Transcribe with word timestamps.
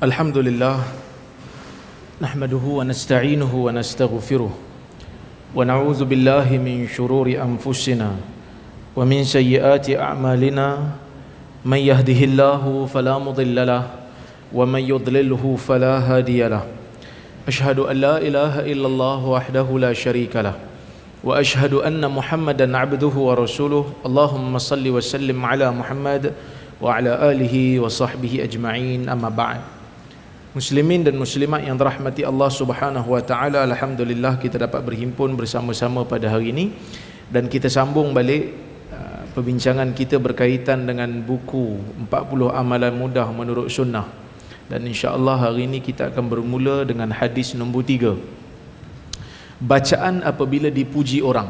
الحمد 0.00 0.38
لله 0.38 0.80
نحمده 2.24 2.64
ونستعينه 2.64 3.52
ونستغفره 3.52 4.52
ونعوذ 5.54 6.00
بالله 6.04 6.48
من 6.56 6.88
شرور 6.88 7.28
أنفسنا 7.28 8.08
ومن 8.96 9.24
سيئات 9.24 9.90
أعمالنا. 9.92 10.68
من 11.68 11.80
يهده 11.84 12.20
الله 12.32 12.88
فلا 12.88 13.18
مضل 13.20 13.66
له 13.66 13.84
ومن 14.56 14.80
يضلله 14.80 15.44
فلا 15.68 15.94
هادي 16.00 16.48
له. 16.48 16.64
أشهد 17.48 17.78
أن 17.84 17.96
لا 18.00 18.16
إله 18.24 18.72
إلا 18.72 18.86
الله 18.88 19.20
وحده 19.26 19.68
لا 19.78 19.92
شريك 19.92 20.32
له 20.36 20.56
وأشهد 21.24 21.74
أن 21.84 22.00
محمدا 22.00 22.72
عبده 22.72 23.14
ورسوله. 23.28 23.84
اللهم 24.08 24.58
صل 24.58 24.84
وسلم 24.88 25.36
على 25.44 25.68
محمد 25.68 26.32
وعلى 26.80 27.12
آله 27.36 27.80
وصحبه 27.84 28.48
أجمعين. 28.48 29.12
أما 29.12 29.28
بعد 29.28 29.60
Muslimin 30.50 31.06
dan 31.06 31.14
muslimat 31.14 31.62
yang 31.62 31.78
dirahmati 31.78 32.26
Allah 32.26 32.50
Subhanahu 32.50 33.14
wa 33.14 33.22
taala, 33.22 33.62
alhamdulillah 33.62 34.34
kita 34.42 34.58
dapat 34.58 34.82
berhimpun 34.82 35.38
bersama-sama 35.38 36.02
pada 36.02 36.26
hari 36.26 36.50
ini 36.50 36.74
dan 37.30 37.46
kita 37.46 37.70
sambung 37.70 38.10
balik 38.10 38.50
uh, 38.90 39.30
perbincangan 39.30 39.94
kita 39.94 40.18
berkaitan 40.18 40.90
dengan 40.90 41.22
buku 41.22 41.78
40 42.10 42.50
amalan 42.50 42.90
mudah 42.98 43.30
menurut 43.30 43.70
sunnah. 43.70 44.10
Dan 44.66 44.90
insya-Allah 44.90 45.38
hari 45.38 45.70
ini 45.70 45.78
kita 45.78 46.10
akan 46.10 46.26
bermula 46.26 46.82
dengan 46.82 47.14
hadis 47.14 47.54
nombor 47.54 47.86
3. 47.86 48.18
Bacaan 49.62 50.26
apabila 50.26 50.66
dipuji 50.66 51.22
orang. 51.22 51.46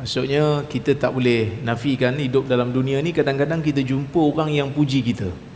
Maksudnya 0.00 0.64
kita 0.64 0.96
tak 0.96 1.12
boleh 1.12 1.60
nafikan 1.60 2.16
hidup 2.16 2.48
dalam 2.48 2.72
dunia 2.72 2.96
ni 3.04 3.12
kadang-kadang 3.12 3.60
kita 3.60 3.84
jumpa 3.84 4.16
orang 4.16 4.56
yang 4.56 4.72
puji 4.72 5.04
kita. 5.04 5.47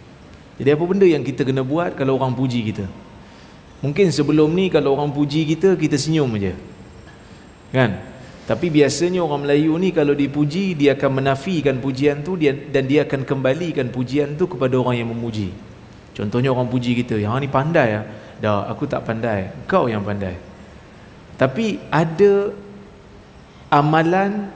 Jadi 0.60 0.68
apa 0.68 0.84
benda 0.84 1.06
yang 1.08 1.24
kita 1.24 1.46
kena 1.46 1.64
buat 1.64 1.96
kalau 1.96 2.20
orang 2.20 2.36
puji 2.36 2.60
kita? 2.72 2.84
Mungkin 3.82 4.14
sebelum 4.14 4.52
ni 4.54 4.70
kalau 4.70 4.94
orang 4.94 5.10
puji 5.10 5.42
kita, 5.48 5.74
kita 5.74 5.98
senyum 5.98 6.30
aja. 6.38 6.54
Kan? 7.74 7.98
Tapi 8.42 8.70
biasanya 8.70 9.22
orang 9.22 9.46
Melayu 9.46 9.74
ni 9.78 9.90
kalau 9.90 10.14
dipuji, 10.14 10.78
dia 10.78 10.94
akan 10.94 11.22
menafikan 11.22 11.78
pujian 11.82 12.22
tu 12.22 12.38
dia, 12.38 12.54
dan 12.54 12.86
dia 12.86 13.02
akan 13.02 13.26
kembalikan 13.26 13.90
pujian 13.90 14.38
tu 14.38 14.46
kepada 14.46 14.78
orang 14.78 15.02
yang 15.02 15.10
memuji. 15.10 15.50
Contohnya 16.14 16.52
orang 16.52 16.68
puji 16.68 16.94
kita, 17.02 17.18
yang 17.18 17.34
ni 17.42 17.48
pandai 17.50 17.88
ya. 17.98 18.02
Dah, 18.42 18.66
aku 18.66 18.90
tak 18.90 19.06
pandai. 19.06 19.50
Kau 19.70 19.86
yang 19.86 20.02
pandai. 20.02 20.34
Tapi 21.38 21.78
ada 21.90 22.54
amalan 23.70 24.50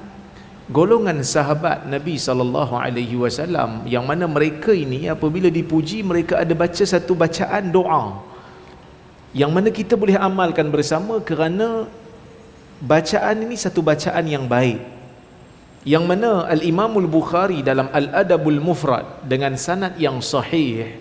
golongan 0.67 1.23
sahabat 1.23 1.87
Nabi 1.87 2.19
sallallahu 2.19 2.75
alaihi 2.75 3.15
wasallam 3.15 3.87
yang 3.87 4.03
mana 4.03 4.27
mereka 4.27 4.75
ini 4.75 5.07
apabila 5.07 5.47
dipuji 5.47 6.03
mereka 6.03 6.43
ada 6.43 6.55
baca 6.59 6.83
satu 6.83 7.15
bacaan 7.15 7.71
doa. 7.71 8.23
Yang 9.37 9.51
mana 9.53 9.69
kita 9.69 9.95
boleh 9.95 10.17
amalkan 10.17 10.67
bersama 10.73 11.21
kerana 11.21 11.87
bacaan 12.83 13.37
ini 13.47 13.55
satu 13.55 13.85
bacaan 13.85 14.25
yang 14.27 14.49
baik. 14.49 14.81
Yang 15.87 16.05
mana 16.11 16.51
al-Imam 16.51 16.99
al-Bukhari 16.99 17.63
dalam 17.63 17.87
Al-Adabul 17.95 18.59
Mufrad 18.59 19.23
dengan 19.23 19.55
sanad 19.55 19.95
yang 20.03 20.19
sahih 20.19 20.99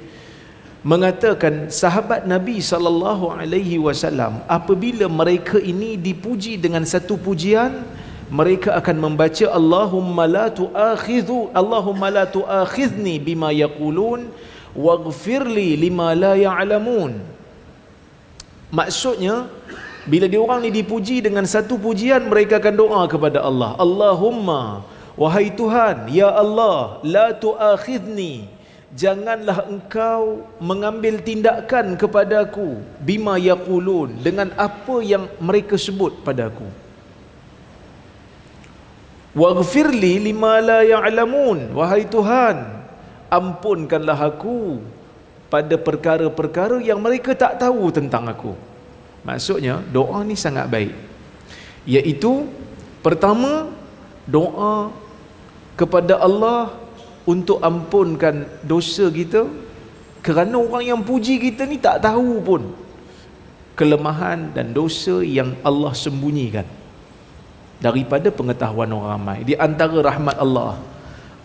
mengatakan 0.86 1.74
sahabat 1.74 2.30
Nabi 2.30 2.62
sallallahu 2.62 3.34
alaihi 3.34 3.82
wasallam 3.82 4.46
apabila 4.46 5.10
mereka 5.10 5.58
ini 5.58 5.98
dipuji 5.98 6.62
dengan 6.62 6.86
satu 6.86 7.18
pujian 7.18 7.82
mereka 8.30 8.74
akan 8.80 8.98
membaca 8.98 9.46
Allahumma 9.54 10.26
la 10.26 10.48
tu'akhidhu 10.50 11.54
Allahumma 11.54 12.10
la 12.10 12.26
tu'akhidhni 12.26 13.22
bima 13.22 13.54
yaqulun 13.54 14.34
waghfirli 14.74 15.78
lima 15.78 16.18
la 16.18 16.34
ya'lamun. 16.34 17.22
Maksudnya 18.74 19.46
bila 20.10 20.26
dia 20.26 20.42
orang 20.42 20.66
ni 20.66 20.74
dipuji 20.74 21.22
dengan 21.22 21.46
satu 21.46 21.78
pujian 21.78 22.26
mereka 22.26 22.58
akan 22.58 22.76
doa 22.76 23.02
kepada 23.06 23.46
Allah. 23.46 23.78
Allahumma 23.78 24.82
wahai 25.14 25.54
Tuhan 25.54 26.10
ya 26.10 26.34
Allah 26.34 26.98
la 27.06 27.30
tu'akhidhni 27.30 28.50
janganlah 28.96 29.70
engkau 29.70 30.50
mengambil 30.58 31.22
tindakan 31.22 31.94
kepadaku 31.94 32.80
bima 33.04 33.36
yaqulun 33.38 34.18
dengan 34.24 34.50
apa 34.56 35.04
yang 35.04 35.30
mereka 35.38 35.78
sebut 35.78 36.26
padaku 36.26 36.85
Waghfirli 39.36 40.32
lima 40.32 40.64
la 40.64 40.80
ya'lamun. 40.88 41.76
Wahai 41.76 42.08
Tuhan 42.08 42.56
Ampunkanlah 43.28 44.16
aku 44.32 44.80
Pada 45.52 45.76
perkara-perkara 45.76 46.80
yang 46.80 47.04
mereka 47.04 47.36
tak 47.36 47.60
tahu 47.60 47.92
tentang 47.92 48.32
aku. 48.32 48.56
Maksudnya 49.28 49.84
doa 49.92 50.24
ni 50.24 50.40
sangat 50.40 50.72
baik. 50.72 50.96
Iaitu 51.84 52.48
Pertama 53.04 53.68
Doa 54.24 54.96
Kepada 55.76 56.16
Allah 56.24 56.72
Untuk 57.28 57.60
ampunkan 57.60 58.48
dosa 58.64 59.12
kita. 59.12 59.52
Kerana 60.24 60.56
orang 60.58 60.96
yang 60.96 61.02
puji 61.04 61.44
kita 61.44 61.68
ni 61.68 61.76
tak 61.76 62.00
tahu 62.08 62.40
pun 62.40 62.72
Kelemahan 63.76 64.56
dan 64.56 64.72
dosa 64.72 65.20
yang 65.20 65.60
Allah 65.60 65.92
sembunyikan 65.92 66.85
daripada 67.84 68.28
pengetahuan 68.32 68.90
orang 68.92 69.12
ramai. 69.20 69.40
Di 69.48 69.54
antara 69.56 69.98
rahmat 70.00 70.36
Allah 70.40 70.80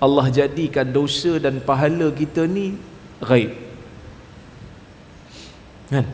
Allah 0.00 0.26
jadikan 0.32 0.88
dosa 0.88 1.36
dan 1.36 1.60
pahala 1.60 2.08
kita 2.14 2.48
ni 2.48 2.76
ghaib. 3.20 3.52
Kan? 5.92 6.06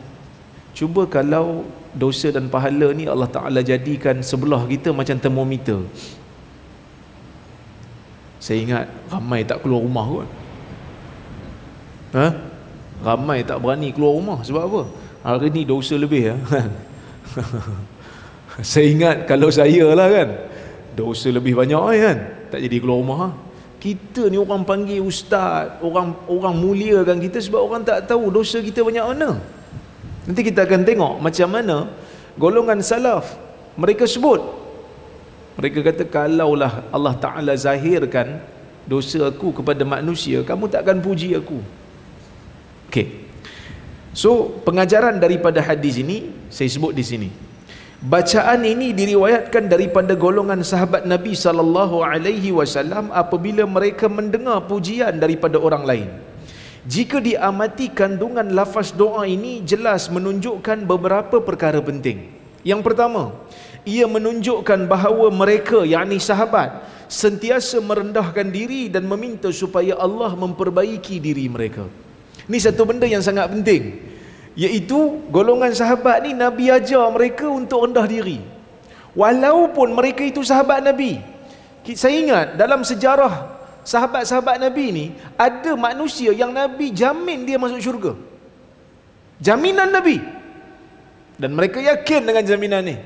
Cuba 0.75 1.07
kalau 1.07 1.65
dosa 1.95 2.29
dan 2.29 2.51
pahala 2.51 2.91
ni 2.93 3.07
Allah 3.07 3.29
Taala 3.31 3.63
jadikan 3.63 4.19
sebelah 4.21 4.67
kita 4.67 4.91
macam 4.91 5.17
termometer. 5.17 5.81
Saya 8.43 8.59
ingat 8.61 8.85
ramai 9.09 9.41
tak 9.47 9.63
keluar 9.63 9.81
rumah 9.81 10.05
kot. 10.05 10.29
Ha? 12.17 12.27
ramai 13.03 13.45
tak 13.45 13.61
berani 13.61 13.93
keluar 13.93 14.17
rumah 14.17 14.39
sebab 14.41 14.63
apa? 14.65 14.81
Hari 15.21 15.49
ni 15.53 15.61
dosa 15.67 15.93
lebih 15.99 16.33
ya 16.33 16.35
Saya 18.65 18.89
ingat 18.89 19.17
kalau 19.29 19.53
saya 19.53 19.85
lah 19.93 20.09
kan. 20.09 20.29
Dosa 20.97 21.29
lebih 21.29 21.53
banyak 21.53 21.83
kan. 22.01 22.17
Tak 22.49 22.59
jadi 22.63 22.81
keluar 22.81 22.99
rumah 23.03 23.19
ha? 23.21 23.29
Kita 23.77 24.25
ni 24.33 24.41
orang 24.41 24.65
panggil 24.65 25.03
ustaz 25.05 25.77
Orang 25.85 26.17
orang 26.25 26.57
muliakan 26.57 27.21
kita 27.21 27.37
Sebab 27.37 27.61
orang 27.61 27.85
tak 27.85 28.09
tahu 28.09 28.33
dosa 28.33 28.57
kita 28.57 28.81
banyak 28.81 29.05
mana. 29.05 29.37
Nanti 30.25 30.41
kita 30.41 30.65
akan 30.65 30.81
tengok 30.81 31.13
macam 31.21 31.47
mana 31.53 31.85
Golongan 32.39 32.81
salaf 32.81 33.37
Mereka 33.77 34.09
sebut. 34.09 34.41
Mereka 35.61 35.85
kata 35.85 36.03
kalaulah 36.09 36.89
Allah 36.89 37.13
Ta'ala 37.13 37.53
zahirkan 37.53 38.41
Dosa 38.89 39.29
aku 39.29 39.53
kepada 39.61 39.85
manusia 39.85 40.41
Kamu 40.41 40.65
takkan 40.65 40.97
puji 40.97 41.37
aku. 41.37 41.61
Okay 42.89 43.29
So 44.17 44.57
pengajaran 44.65 45.21
daripada 45.21 45.61
hadis 45.61 46.01
ini 46.01 46.33
Saya 46.49 46.65
sebut 46.65 46.97
di 46.97 47.05
sini 47.05 47.29
Bacaan 47.97 48.61
ini 48.61 48.93
diriwayatkan 48.93 49.73
daripada 49.73 50.13
golongan 50.13 50.61
sahabat 50.61 51.09
Nabi 51.09 51.33
sallallahu 51.33 52.05
alaihi 52.05 52.53
wasallam 52.53 53.09
apabila 53.09 53.65
mereka 53.65 54.05
mendengar 54.05 54.69
pujian 54.69 55.17
daripada 55.17 55.57
orang 55.57 55.81
lain. 55.81 56.09
Jika 56.85 57.17
diamati 57.17 57.89
kandungan 57.89 58.53
lafaz 58.53 58.93
doa 58.93 59.25
ini 59.25 59.65
jelas 59.65 60.13
menunjukkan 60.13 60.85
beberapa 60.85 61.41
perkara 61.41 61.81
penting. 61.81 62.29
Yang 62.61 62.85
pertama, 62.85 63.33
ia 63.81 64.05
menunjukkan 64.05 64.85
bahawa 64.85 65.33
mereka 65.33 65.81
yakni 65.81 66.21
sahabat 66.21 66.85
sentiasa 67.09 67.81
merendahkan 67.81 68.45
diri 68.53 68.93
dan 68.93 69.09
meminta 69.09 69.49
supaya 69.49 69.97
Allah 69.97 70.37
memperbaiki 70.37 71.17
diri 71.17 71.49
mereka. 71.49 71.89
Ini 72.45 72.61
satu 72.61 72.85
benda 72.85 73.09
yang 73.09 73.25
sangat 73.25 73.49
penting 73.49 74.06
iaitu 74.57 75.29
golongan 75.29 75.69
sahabat 75.69 76.25
ni 76.25 76.33
Nabi 76.33 76.73
ajar 76.73 77.05
mereka 77.13 77.45
untuk 77.45 77.85
rendah 77.85 78.09
diri. 78.09 78.41
Walaupun 79.13 79.93
mereka 79.93 80.25
itu 80.25 80.41
sahabat 80.41 80.81
Nabi. 80.81 81.21
Saya 81.93 82.17
ingat 82.19 82.45
dalam 82.59 82.83
sejarah 82.83 83.55
sahabat-sahabat 83.87 84.59
Nabi 84.59 84.85
ni 84.91 85.05
ada 85.39 85.71
manusia 85.79 86.35
yang 86.35 86.51
Nabi 86.51 86.91
jamin 86.91 87.45
dia 87.45 87.55
masuk 87.61 87.79
syurga. 87.79 88.11
Jaminan 89.39 89.93
Nabi. 89.93 90.17
Dan 91.37 91.53
mereka 91.53 91.77
yakin 91.77 92.25
dengan 92.25 92.43
jaminan 92.43 92.81
ni. 92.81 92.97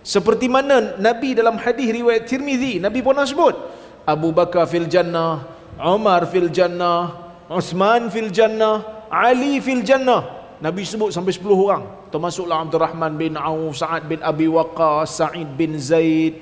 Seperti 0.00 0.48
mana 0.48 0.96
Nabi 0.96 1.36
dalam 1.36 1.60
hadis 1.60 1.90
riwayat 1.90 2.30
Tirmizi 2.30 2.78
Nabi 2.78 3.02
pernah 3.02 3.26
sebut 3.26 3.58
Abu 4.06 4.30
Bakar 4.30 4.70
fil 4.70 4.86
jannah 4.86 5.42
Umar 5.82 6.30
fil 6.30 6.46
jannah 6.46 7.10
Uthman 7.50 8.06
fil 8.06 8.30
jannah 8.30 8.86
Ali 9.10 9.58
fil 9.58 9.82
jannah 9.82 10.35
Nabi 10.56 10.82
sebut 10.88 11.12
sampai 11.12 11.36
10 11.36 11.44
orang. 11.52 11.84
Termasuklah 12.08 12.64
Abdul 12.64 12.80
Rahman 12.80 13.12
bin 13.20 13.36
Auf, 13.36 13.76
Sa'ad 13.76 14.08
bin 14.08 14.24
Abi 14.24 14.48
Waqqas, 14.48 15.20
Sa'id 15.20 15.48
bin 15.52 15.76
Zaid 15.76 16.40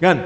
kan? 0.00 0.18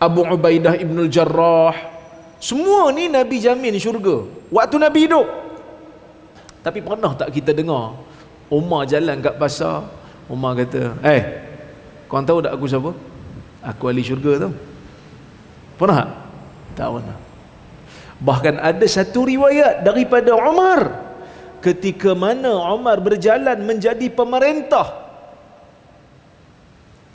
Abu 0.00 0.24
Ubaidah 0.24 0.76
ibn 0.80 0.96
al-Jarrah 0.96 2.00
semua 2.40 2.88
ni 2.88 3.12
Nabi 3.12 3.36
jamin 3.36 3.76
syurga. 3.76 4.24
Waktu 4.48 4.80
Nabi 4.80 5.04
hidup. 5.04 5.28
Tapi 6.64 6.80
pernah 6.80 7.12
tak 7.12 7.32
kita 7.36 7.52
dengar 7.52 7.96
Umar 8.48 8.88
jalan 8.88 9.20
kat 9.20 9.36
pasar. 9.36 9.84
Umar 10.30 10.54
kata 10.54 10.94
Eh 11.02 11.22
Korang 12.06 12.22
tahu 12.26 12.38
tak 12.42 12.54
aku 12.54 12.64
siapa? 12.70 12.90
Aku 13.66 13.82
ahli 13.90 14.02
syurga 14.02 14.46
tu 14.46 14.50
Pernah 15.74 15.96
tak? 16.06 16.10
Tak 16.80 16.88
pernah. 16.96 17.18
Bahkan 18.20 18.54
ada 18.60 18.86
satu 18.88 19.24
riwayat 19.28 19.84
daripada 19.84 20.32
Umar 20.36 21.09
Ketika 21.60 22.16
mana 22.16 22.56
Umar 22.72 22.96
berjalan 23.04 23.60
menjadi 23.60 24.08
pemerintah 24.08 24.88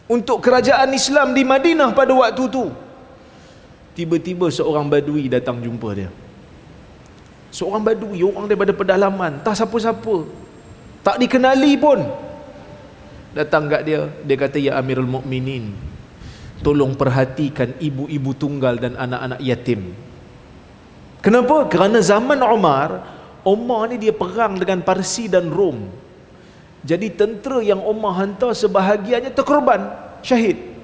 Untuk 0.06 0.38
kerajaan 0.45 0.94
Islam 0.94 1.33
di 1.33 1.42
Madinah 1.42 1.89
pada 1.97 2.13
waktu 2.13 2.45
tu 2.50 2.69
Tiba-tiba 3.97 4.51
seorang 4.51 4.92
badui 4.92 5.31
datang 5.31 5.63
jumpa 5.63 5.89
dia. 5.95 6.12
Seorang 7.50 7.80
badui, 7.80 8.21
orang 8.21 8.45
daripada 8.45 8.75
pedalaman 8.75 9.42
Tak 9.42 9.57
siapa-siapa 9.57 10.15
Tak 11.01 11.18
dikenali 11.18 11.74
pun. 11.81 12.00
Datang 13.33 13.65
kat 13.65 13.81
dia 13.81 14.06
Dia 14.21 14.38
kata, 14.38 14.62
Ya 14.62 14.77
Amirul 14.77 15.09
Mukminin, 15.09 15.74
Tolong 16.62 16.94
perhatikan 16.94 17.74
ibu-ibu 17.81 18.31
tunggal 18.31 18.80
dan 18.80 18.95
anak-anak 18.95 19.38
yatim. 19.44 19.91
Kenapa? 21.19 21.65
Kerana 21.68 22.00
zaman 22.00 22.38
Umar 22.41 23.01
Umar 23.45 23.94
ni 23.94 24.01
dia 24.01 24.12
perang 24.12 24.57
dengan 24.57 24.81
Parsi 24.81 25.30
dan 25.30 25.53
Rom 25.53 25.86
Jadi 26.81 27.13
tentera 27.13 27.62
yang 27.62 27.81
Umar 27.86 28.18
hantar 28.18 28.57
sebahagiannya 28.57 29.31
terkorban 29.33 29.86
Syahid 30.25 30.75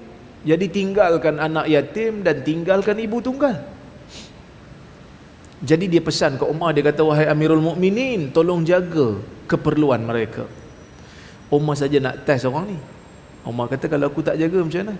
jadi 0.42 0.66
tinggalkan 0.66 1.38
anak 1.38 1.70
yatim 1.70 2.26
dan 2.26 2.42
tinggalkan 2.42 2.98
ibu 2.98 3.22
tunggal. 3.22 3.62
Jadi 5.62 5.86
dia 5.86 6.02
pesan 6.02 6.42
ke 6.42 6.46
Umar 6.50 6.74
dia 6.74 6.82
kata 6.82 7.06
wahai 7.06 7.30
Amirul 7.30 7.62
Mukminin 7.62 8.34
tolong 8.34 8.66
jaga 8.66 9.22
keperluan 9.46 10.02
mereka. 10.02 10.50
Umar 11.54 11.78
saja 11.78 12.02
nak 12.02 12.26
test 12.26 12.50
orang 12.50 12.74
ni. 12.74 12.78
Umar 13.46 13.70
kata 13.70 13.86
kalau 13.86 14.10
aku 14.10 14.26
tak 14.26 14.42
jaga 14.42 14.66
macam 14.66 14.82
mana? 14.82 14.96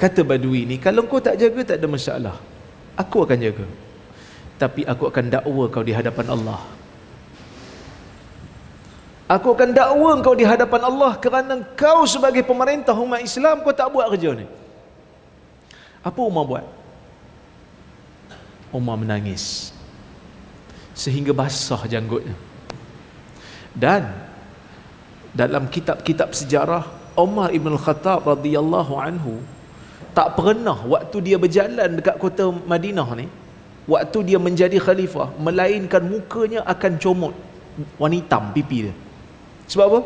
Kata 0.00 0.20
Badui 0.24 0.64
ni 0.64 0.80
kalau 0.80 1.04
kau 1.04 1.20
tak 1.20 1.36
jaga 1.36 1.76
tak 1.76 1.76
ada 1.84 1.88
masalah. 1.88 2.36
Aku 2.96 3.28
akan 3.28 3.36
jaga. 3.36 3.68
Tapi 4.56 4.88
aku 4.88 5.12
akan 5.12 5.24
dakwa 5.28 5.64
kau 5.68 5.84
di 5.84 5.92
hadapan 5.92 6.26
Allah. 6.32 6.60
Aku 9.26 9.52
akan 9.52 9.70
dakwa 9.76 10.10
kau 10.24 10.32
di 10.32 10.46
hadapan 10.48 10.82
Allah 10.86 11.12
kerana 11.20 11.60
kau 11.76 12.08
sebagai 12.08 12.40
pemerintah 12.40 12.96
umat 12.96 13.20
Islam 13.20 13.60
kau 13.60 13.74
tak 13.76 13.92
buat 13.92 14.08
kerja 14.16 14.32
ni. 14.32 14.46
Apa 16.00 16.20
Umar 16.24 16.44
buat? 16.48 16.64
Umar 18.72 18.96
menangis. 18.96 19.76
Sehingga 20.96 21.36
basah 21.36 21.84
janggutnya. 21.84 22.32
Dan 23.76 24.08
dalam 25.36 25.68
kitab-kitab 25.68 26.32
sejarah 26.32 26.88
Umar 27.12 27.52
Ibn 27.52 27.76
Khattab 27.76 28.24
radhiyallahu 28.24 28.94
anhu 28.96 29.44
tak 30.16 30.32
pernah 30.32 30.80
waktu 30.88 31.16
dia 31.20 31.36
berjalan 31.36 32.00
dekat 32.00 32.16
kota 32.16 32.48
Madinah 32.48 33.04
ni 33.20 33.28
waktu 33.86 34.18
dia 34.34 34.38
menjadi 34.42 34.78
khalifah 34.82 35.34
melainkan 35.38 36.02
mukanya 36.02 36.60
akan 36.66 36.92
comot 36.98 37.34
warna 38.00 38.16
hitam 38.18 38.50
pipi 38.54 38.90
dia 38.90 38.94
sebab 39.66 39.86
apa? 39.90 40.00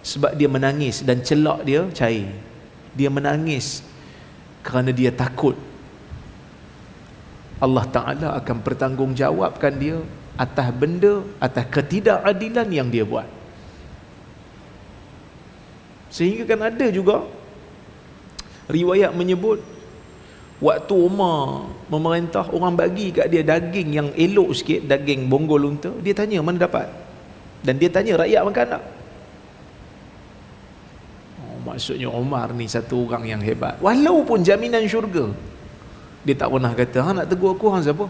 Sebab 0.00 0.32
dia 0.32 0.48
menangis 0.48 1.04
dan 1.04 1.20
celak 1.20 1.60
dia 1.66 1.84
cair. 1.92 2.32
Dia 2.96 3.12
menangis 3.12 3.84
kerana 4.64 4.90
dia 4.90 5.12
takut 5.12 5.54
Allah 7.60 7.84
Ta'ala 7.84 8.28
akan 8.40 8.56
bertanggungjawabkan 8.64 9.72
dia 9.76 10.00
atas 10.40 10.68
benda, 10.72 11.20
atas 11.36 11.68
ketidakadilan 11.68 12.68
yang 12.72 12.88
dia 12.88 13.04
buat. 13.04 13.28
Sehingga 16.08 16.48
kan 16.48 16.72
ada 16.72 16.88
juga 16.88 17.28
riwayat 18.72 19.12
menyebut 19.12 19.60
waktu 20.60 20.92
Umar 20.92 21.66
memerintah 21.88 22.44
orang 22.52 22.76
bagi 22.76 23.10
kat 23.10 23.32
dia 23.32 23.40
daging 23.40 23.88
yang 23.96 24.08
elok 24.12 24.52
sikit, 24.52 24.84
daging 24.84 25.26
bonggol 25.26 25.72
unta, 25.72 25.90
dia 26.04 26.12
tanya 26.12 26.44
mana 26.44 26.60
dapat? 26.60 26.86
Dan 27.64 27.80
dia 27.80 27.88
tanya 27.88 28.20
rakyat 28.20 28.40
makan 28.44 28.66
tak? 28.76 28.82
Oh, 31.40 31.58
maksudnya 31.64 32.08
Omar 32.12 32.52
ni 32.52 32.68
satu 32.68 33.08
orang 33.08 33.24
yang 33.24 33.40
hebat. 33.40 33.80
Walaupun 33.80 34.44
jaminan 34.44 34.84
syurga. 34.84 35.32
Dia 36.20 36.36
tak 36.36 36.52
pernah 36.52 36.72
kata, 36.76 36.98
ha 37.00 37.10
nak 37.16 37.26
tegur 37.32 37.56
aku 37.56 37.72
hang 37.72 37.84
siapa? 37.84 38.04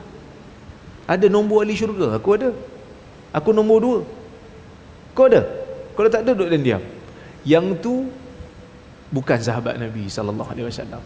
Ada 1.06 1.26
nombor 1.31 1.62
ahli 1.62 1.75
syurga? 1.79 2.19
Aku 2.19 2.35
ada. 2.35 2.50
Aku 3.31 3.55
nombor 3.55 3.79
dua. 3.79 3.99
Kau 5.14 5.31
ada? 5.31 5.46
Kalau 5.94 6.08
tak 6.11 6.26
ada, 6.26 6.35
duduk 6.35 6.50
dan 6.50 6.62
diam. 6.62 6.82
Yang 7.46 7.67
tu 7.82 7.94
bukan 9.11 9.38
sahabat 9.38 9.79
Nabi 9.79 10.06
sallallahu 10.06 10.50
alaihi 10.50 10.67
wasallam. 10.70 11.03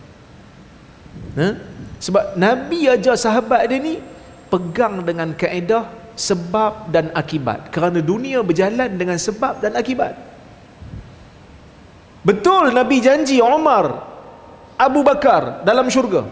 Ha? 1.35 1.49
Sebab 1.99 2.37
Nabi 2.37 2.87
ajar 2.87 3.17
sahabat 3.17 3.67
dia 3.67 3.81
ni 3.81 3.97
pegang 4.53 5.03
dengan 5.03 5.33
kaedah 5.33 5.89
sebab 6.15 6.93
dan 6.95 7.11
akibat. 7.17 7.73
Kerana 7.75 7.99
dunia 7.99 8.45
berjalan 8.45 8.95
dengan 8.95 9.19
sebab 9.19 9.59
dan 9.59 9.75
akibat. 9.75 10.15
Betul 12.25 12.73
Nabi 12.73 13.05
janji 13.05 13.41
Umar 13.41 14.05
Abu 14.79 15.01
Bakar 15.01 15.65
dalam 15.67 15.89
syurga. 15.89 16.25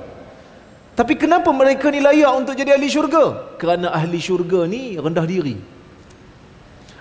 Tapi 0.93 1.17
kenapa 1.17 1.49
mereka 1.57 1.89
ni 1.89 2.05
layak 2.05 2.33
untuk 2.37 2.53
jadi 2.53 2.77
ahli 2.77 2.89
syurga? 2.93 3.57
Kerana 3.57 3.97
ahli 3.97 4.21
syurga 4.21 4.69
ni 4.69 5.01
rendah 5.01 5.25
diri. 5.25 5.57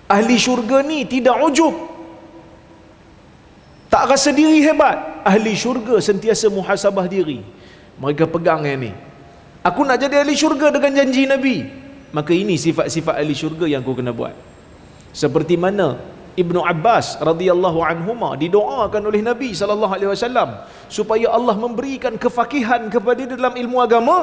Ahli 0.07 0.35
syurga 0.39 0.79
ni 0.83 1.03
tidak 1.07 1.39
ujub 1.43 1.90
tak 3.91 4.07
rasa 4.07 4.31
diri 4.31 4.63
hebat. 4.63 5.21
Ahli 5.27 5.53
syurga 5.53 5.99
sentiasa 5.99 6.47
muhasabah 6.47 7.05
diri. 7.11 7.43
Mereka 7.99 8.25
pegang 8.31 8.63
yang 8.63 8.79
ni. 8.79 8.91
Aku 9.61 9.83
nak 9.85 9.99
jadi 10.01 10.23
ahli 10.23 10.33
syurga 10.33 10.71
dengan 10.73 10.95
janji 10.95 11.27
Nabi. 11.27 11.57
Maka 12.15 12.31
ini 12.31 12.55
sifat-sifat 12.55 13.19
ahli 13.19 13.35
syurga 13.35 13.67
yang 13.67 13.83
kau 13.83 13.93
kena 13.93 14.15
buat. 14.15 14.33
Seperti 15.11 15.59
mana 15.59 15.99
Ibnu 16.39 16.63
Abbas 16.63 17.19
radhiyallahu 17.19 17.83
anhuma 17.83 18.39
didoakan 18.39 19.03
oleh 19.11 19.19
Nabi 19.19 19.51
sallallahu 19.51 19.93
alaihi 19.99 20.11
wasallam 20.15 20.63
supaya 20.87 21.27
Allah 21.37 21.55
memberikan 21.59 22.15
kefakihan 22.15 22.87
kepada 22.87 23.27
dia 23.27 23.35
dalam 23.35 23.53
ilmu 23.59 23.77
agama. 23.83 24.19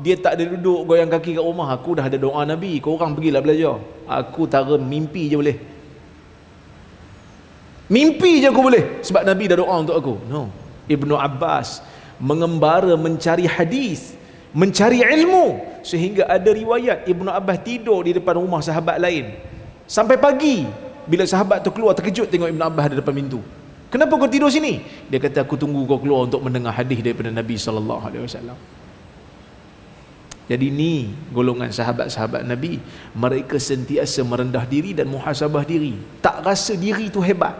Dia 0.00 0.16
tak 0.18 0.40
ada 0.40 0.44
duduk 0.56 0.90
goyang 0.90 1.12
kaki 1.12 1.38
kat 1.38 1.44
rumah. 1.44 1.68
Aku 1.76 1.94
dah 1.94 2.08
ada 2.10 2.18
doa 2.18 2.42
Nabi. 2.42 2.82
Kau 2.82 2.96
orang 2.98 3.14
pergilah 3.14 3.44
belajar. 3.44 3.78
Aku 4.10 4.48
tara 4.50 4.74
mimpi 4.80 5.30
je 5.30 5.36
boleh 5.38 5.73
mimpi 7.88 8.40
je 8.40 8.48
aku 8.48 8.60
boleh. 8.60 9.00
Sebab 9.04 9.22
Nabi 9.24 9.44
dah 9.50 9.56
doa 9.60 9.74
untuk 9.80 9.96
aku. 9.96 10.14
No. 10.28 10.48
Ibnu 10.84 11.16
Abbas 11.16 11.80
mengembara 12.20 12.94
mencari 12.94 13.48
hadis 13.48 14.14
mencari 14.54 15.02
ilmu 15.02 15.58
sehingga 15.82 16.30
ada 16.30 16.46
riwayat 16.54 17.10
Ibnu 17.10 17.26
Abbas 17.26 17.58
tidur 17.66 18.06
di 18.06 18.14
depan 18.14 18.38
rumah 18.38 18.62
sahabat 18.62 19.02
lain. 19.02 19.34
Sampai 19.84 20.16
pagi 20.16 20.64
bila 21.04 21.26
sahabat 21.26 21.60
tu 21.60 21.74
keluar 21.74 21.92
terkejut 21.92 22.30
tengok 22.30 22.48
Ibnu 22.48 22.62
Abbas 22.62 22.94
ada 22.94 22.96
depan 23.02 23.12
pintu. 23.12 23.42
Kenapa 23.90 24.14
kau 24.14 24.30
tidur 24.30 24.48
sini? 24.50 24.80
Dia 25.10 25.18
kata 25.18 25.42
aku 25.42 25.58
tunggu 25.58 25.82
kau 25.86 25.98
keluar 25.98 26.26
untuk 26.26 26.42
mendengar 26.42 26.74
hadis 26.74 27.02
daripada 27.02 27.30
Nabi 27.34 27.58
sallallahu 27.58 28.02
alaihi 28.02 28.24
wasallam. 28.26 28.58
Jadi 30.44 30.68
ni 30.68 31.08
golongan 31.32 31.72
sahabat-sahabat 31.72 32.44
Nabi. 32.44 32.78
Mereka 33.16 33.56
sentiasa 33.56 34.20
merendah 34.22 34.66
diri 34.68 34.92
dan 34.92 35.08
muhasabah 35.08 35.64
diri. 35.64 35.96
Tak 36.20 36.44
rasa 36.44 36.76
diri 36.76 37.08
tu 37.08 37.22
hebat 37.24 37.54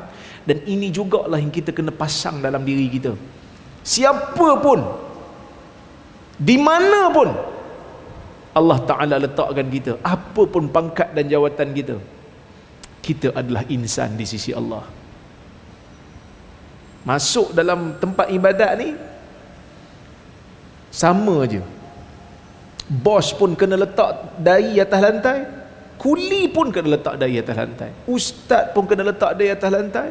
dan 0.45 0.61
ini 0.69 0.93
jugalah 0.93 1.41
yang 1.41 1.53
kita 1.53 1.73
kena 1.73 1.93
pasang 1.93 2.41
dalam 2.45 2.61
diri 2.65 2.87
kita. 2.93 3.13
Siapa 3.85 4.49
pun 4.61 4.81
di 6.41 6.57
mana 6.61 7.13
pun 7.13 7.29
Allah 8.55 8.79
Ta'ala 8.87 9.17
letakkan 9.19 9.67
kita 9.69 9.93
apa 10.05 10.43
pun 10.47 10.71
pangkat 10.71 11.13
dan 11.17 11.27
jawatan 11.27 11.69
kita 11.75 11.97
kita 13.05 13.37
adalah 13.37 13.65
insan 13.69 14.17
di 14.17 14.25
sisi 14.25 14.55
Allah. 14.57 14.85
Masuk 17.05 17.53
dalam 17.53 18.01
tempat 18.01 18.33
ibadat 18.33 18.73
ni 18.81 18.97
sama 20.89 21.45
je 21.51 21.61
bos 22.87 23.35
pun 23.35 23.59
kena 23.59 23.75
letak 23.81 24.39
dari 24.39 24.79
atas 24.79 25.01
lantai 25.03 25.39
kuli 25.99 26.47
pun 26.53 26.71
kena 26.71 26.95
letak 26.95 27.19
dari 27.19 27.41
atas 27.43 27.57
lantai 27.57 27.91
ustaz 28.07 28.71
pun 28.71 28.87
kena 28.87 29.09
letak 29.09 29.35
dari 29.35 29.51
atas 29.51 29.71
lantai 29.75 30.09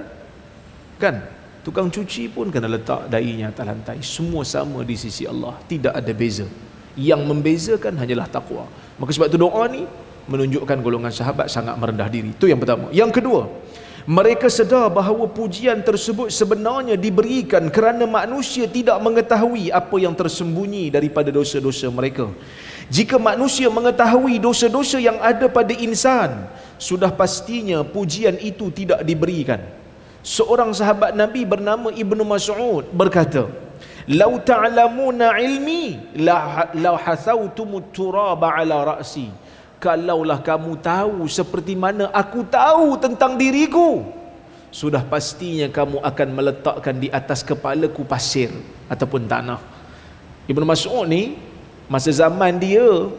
kan 1.04 1.16
Tukang 1.64 1.88
cuci 1.88 2.28
pun 2.28 2.52
kena 2.52 2.68
letak 2.68 3.08
dainya 3.08 3.48
atas 3.48 3.64
lantai. 3.64 4.04
Semua 4.04 4.44
sama 4.44 4.84
di 4.84 5.00
sisi 5.00 5.24
Allah. 5.24 5.56
Tidak 5.64 5.96
ada 5.96 6.12
beza. 6.12 6.44
Yang 7.00 7.22
membezakan 7.24 7.96
hanyalah 8.04 8.28
takwa. 8.28 8.68
Maka 9.00 9.16
sebab 9.16 9.32
itu 9.32 9.40
doa 9.40 9.64
ni 9.72 9.88
menunjukkan 10.28 10.84
golongan 10.84 11.16
sahabat 11.16 11.48
sangat 11.48 11.80
merendah 11.80 12.12
diri. 12.12 12.36
Itu 12.36 12.52
yang 12.52 12.60
pertama. 12.60 12.92
Yang 12.92 13.12
kedua, 13.16 13.48
Mereka 14.04 14.52
sedar 14.52 14.92
bahawa 14.92 15.32
pujian 15.32 15.80
tersebut 15.80 16.28
sebenarnya 16.28 17.00
diberikan 17.00 17.72
kerana 17.72 18.04
manusia 18.04 18.68
tidak 18.68 19.00
mengetahui 19.00 19.72
apa 19.72 19.96
yang 19.96 20.12
tersembunyi 20.12 20.92
daripada 20.92 21.32
dosa-dosa 21.32 21.88
mereka. 21.88 22.28
Jika 22.92 23.16
manusia 23.16 23.72
mengetahui 23.72 24.44
dosa-dosa 24.44 25.00
yang 25.00 25.16
ada 25.24 25.48
pada 25.48 25.72
insan, 25.72 26.52
sudah 26.76 27.16
pastinya 27.16 27.80
pujian 27.88 28.36
itu 28.44 28.68
tidak 28.76 29.08
diberikan. 29.08 29.64
Seorang 30.24 30.72
sahabat 30.72 31.12
Nabi 31.14 31.44
bernama 31.44 31.92
Ibnu 31.92 32.24
Mas'ud 32.24 32.88
berkata, 32.96 33.52
"Lau 34.08 34.40
ta'lamuna 34.40 35.36
ilmi 35.36 36.16
la 36.24 36.72
la 36.72 36.96
hasautumut 36.96 37.92
turaba 37.92 38.56
ala 38.56 38.98
ra'si." 38.98 39.44
kalaulah 39.84 40.40
kamu 40.40 40.80
tahu 40.80 41.28
seperti 41.28 41.76
mana 41.76 42.08
aku 42.16 42.48
tahu 42.48 42.96
tentang 42.96 43.36
diriku 43.36 44.08
sudah 44.72 45.04
pastinya 45.04 45.68
kamu 45.68 46.00
akan 46.00 46.28
meletakkan 46.32 46.96
di 46.96 47.12
atas 47.12 47.44
kepalaku 47.44 48.08
pasir 48.08 48.48
ataupun 48.88 49.28
tanah 49.28 49.60
Ibn 50.48 50.64
Mas'ud 50.64 51.04
ni 51.04 51.36
masa 51.92 52.16
zaman 52.16 52.56
dia 52.64 53.12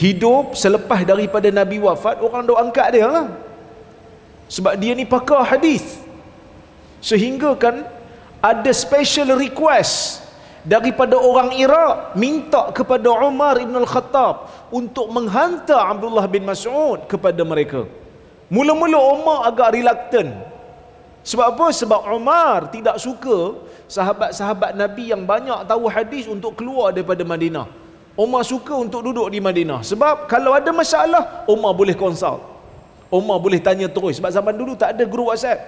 hidup 0.00 0.56
selepas 0.56 1.04
daripada 1.04 1.52
Nabi 1.52 1.76
wafat 1.84 2.16
orang 2.24 2.48
dok 2.48 2.58
angkat 2.64 2.96
dia 2.96 3.04
lah 3.04 3.28
sebab 4.48 4.74
dia 4.80 4.92
ni 4.98 5.04
pakar 5.04 5.44
hadis 5.44 6.00
sehingga 6.98 7.54
kan 7.54 7.84
ada 8.42 8.70
special 8.84 9.38
request 9.38 10.24
daripada 10.66 11.16
orang 11.18 11.54
Iraq 11.64 12.18
minta 12.18 12.62
kepada 12.74 13.08
Umar 13.28 13.54
ibn 13.62 13.74
al-Khattab 13.78 14.68
untuk 14.74 15.06
menghantar 15.16 15.80
Abdullah 15.94 16.26
bin 16.26 16.44
Mas'ud 16.44 17.06
kepada 17.12 17.42
mereka. 17.46 17.86
Mula-mula 18.48 18.98
Umar 19.14 19.38
agak 19.48 19.76
reluctant. 19.76 20.32
Sebab 21.24 21.46
apa? 21.54 21.66
Sebab 21.80 22.00
Umar 22.16 22.72
tidak 22.72 22.96
suka 22.96 23.60
sahabat-sahabat 23.88 24.72
Nabi 24.72 25.12
yang 25.12 25.24
banyak 25.28 25.60
tahu 25.68 25.84
hadis 25.88 26.24
untuk 26.24 26.56
keluar 26.56 26.92
daripada 26.96 27.24
Madinah. 27.24 27.68
Umar 28.18 28.42
suka 28.42 28.74
untuk 28.74 29.04
duduk 29.06 29.28
di 29.30 29.38
Madinah. 29.38 29.80
Sebab 29.86 30.26
kalau 30.26 30.56
ada 30.56 30.70
masalah, 30.74 31.46
Umar 31.46 31.72
boleh 31.76 31.94
konsult. 31.94 32.57
Umar 33.08 33.40
boleh 33.40 33.60
tanya 33.60 33.88
terus. 33.88 34.20
Sebab 34.20 34.30
zaman 34.32 34.54
dulu 34.54 34.76
tak 34.76 34.96
ada 34.96 35.04
guru 35.08 35.32
WhatsApp. 35.32 35.60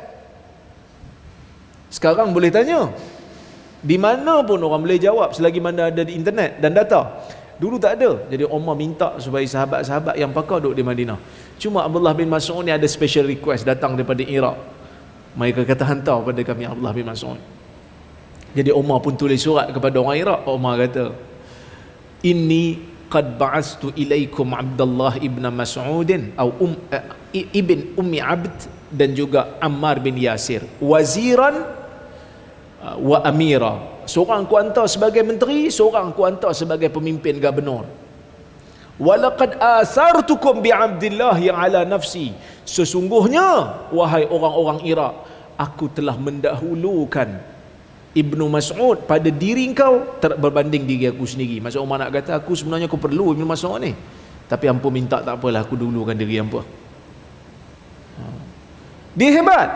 Sekarang 1.88 2.30
boleh 2.30 2.52
tanya. 2.52 2.92
Di 3.80 3.96
mana 3.96 4.44
pun 4.44 4.60
orang 4.60 4.84
boleh 4.84 5.00
jawab 5.00 5.32
selagi 5.32 5.58
mana 5.58 5.88
ada 5.88 6.04
di 6.04 6.12
internet 6.12 6.60
dan 6.60 6.76
data. 6.76 7.24
Dulu 7.56 7.76
tak 7.80 8.00
ada. 8.00 8.28
Jadi 8.28 8.44
Umar 8.48 8.76
minta 8.76 9.16
supaya 9.20 9.44
sahabat-sahabat 9.44 10.16
yang 10.16 10.32
pakar 10.32 10.64
duduk 10.64 10.76
di 10.76 10.84
Madinah. 10.84 11.16
Cuma 11.60 11.84
Abdullah 11.84 12.16
bin 12.16 12.28
Mas'ud 12.28 12.64
ni 12.64 12.72
ada 12.72 12.84
special 12.88 13.28
request 13.28 13.64
datang 13.68 13.96
daripada 13.96 14.24
Iraq. 14.24 14.56
Mereka 15.36 15.64
kata 15.68 15.84
hantar 15.84 16.24
kepada 16.24 16.40
kami 16.44 16.64
Abdullah 16.68 16.92
bin 16.96 17.04
Mas'ud. 17.08 17.40
Jadi 18.52 18.70
Umar 18.72 19.00
pun 19.04 19.16
tulis 19.16 19.40
surat 19.40 19.68
kepada 19.72 19.96
orang 20.00 20.16
Iraq. 20.18 20.40
Umar 20.48 20.74
kata, 20.76 21.12
Inni 22.20 22.89
qad 23.10 23.36
ba'astu 23.36 23.90
ilaikum 23.98 24.54
Abdullah 24.54 25.18
ibn 25.18 25.42
Mas'udin 25.50 26.30
atau 26.38 26.54
um, 26.62 26.72
uh, 26.94 27.04
ibn 27.34 27.92
Ummi 27.98 28.22
Abd 28.22 28.70
dan 28.94 29.12
juga 29.18 29.58
Ammar 29.58 29.98
bin 29.98 30.14
Yasir. 30.14 30.62
Waziran 30.78 31.80
Uh, 32.80 32.96
wa 33.12 33.20
amira 33.28 33.76
seorang 34.08 34.48
aku 34.48 34.56
hantar 34.56 34.88
sebagai 34.88 35.20
menteri 35.20 35.68
seorang 35.68 36.16
aku 36.16 36.24
hantar 36.24 36.56
sebagai 36.56 36.88
pemimpin 36.88 37.36
gubernur 37.36 37.84
walaqad 38.96 39.60
asartukum 39.60 40.64
bi 40.64 40.72
abdillah 40.72 41.36
yang 41.44 41.60
ala 41.60 41.84
nafsi 41.84 42.32
sesungguhnya 42.64 43.84
wahai 43.92 44.24
orang-orang 44.24 44.80
Iraq 44.88 45.12
aku 45.60 45.92
telah 45.92 46.16
mendahulukan 46.16 47.36
Ibnu 48.10 48.50
Mas'ud 48.50 49.06
pada 49.06 49.30
diri 49.30 49.70
engkau 49.70 50.18
ter- 50.18 50.34
berbanding 50.34 50.82
diri 50.82 51.06
aku 51.06 51.22
sendiri. 51.22 51.62
Maksud 51.62 51.78
Umar 51.78 52.02
nak 52.02 52.10
kata 52.10 52.34
aku 52.34 52.58
sebenarnya 52.58 52.90
aku 52.90 52.98
perlu 52.98 53.38
Ibnu 53.38 53.46
Mas'ud 53.46 53.78
ni. 53.78 53.94
Tapi 54.50 54.66
hampa 54.66 54.88
minta 54.90 55.22
tak 55.22 55.38
apalah 55.38 55.62
aku 55.62 55.78
dulukan 55.78 56.18
diri 56.18 56.42
hampa. 56.42 56.66
Ha. 58.18 58.22
Dia 59.14 59.30
hebat. 59.38 59.68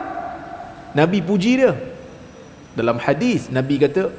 Nabi 0.98 1.22
puji 1.22 1.62
dia. 1.62 1.78
Dalam 2.74 2.98
hadis 2.98 3.46
Nabi 3.54 3.78
kata 3.78 4.10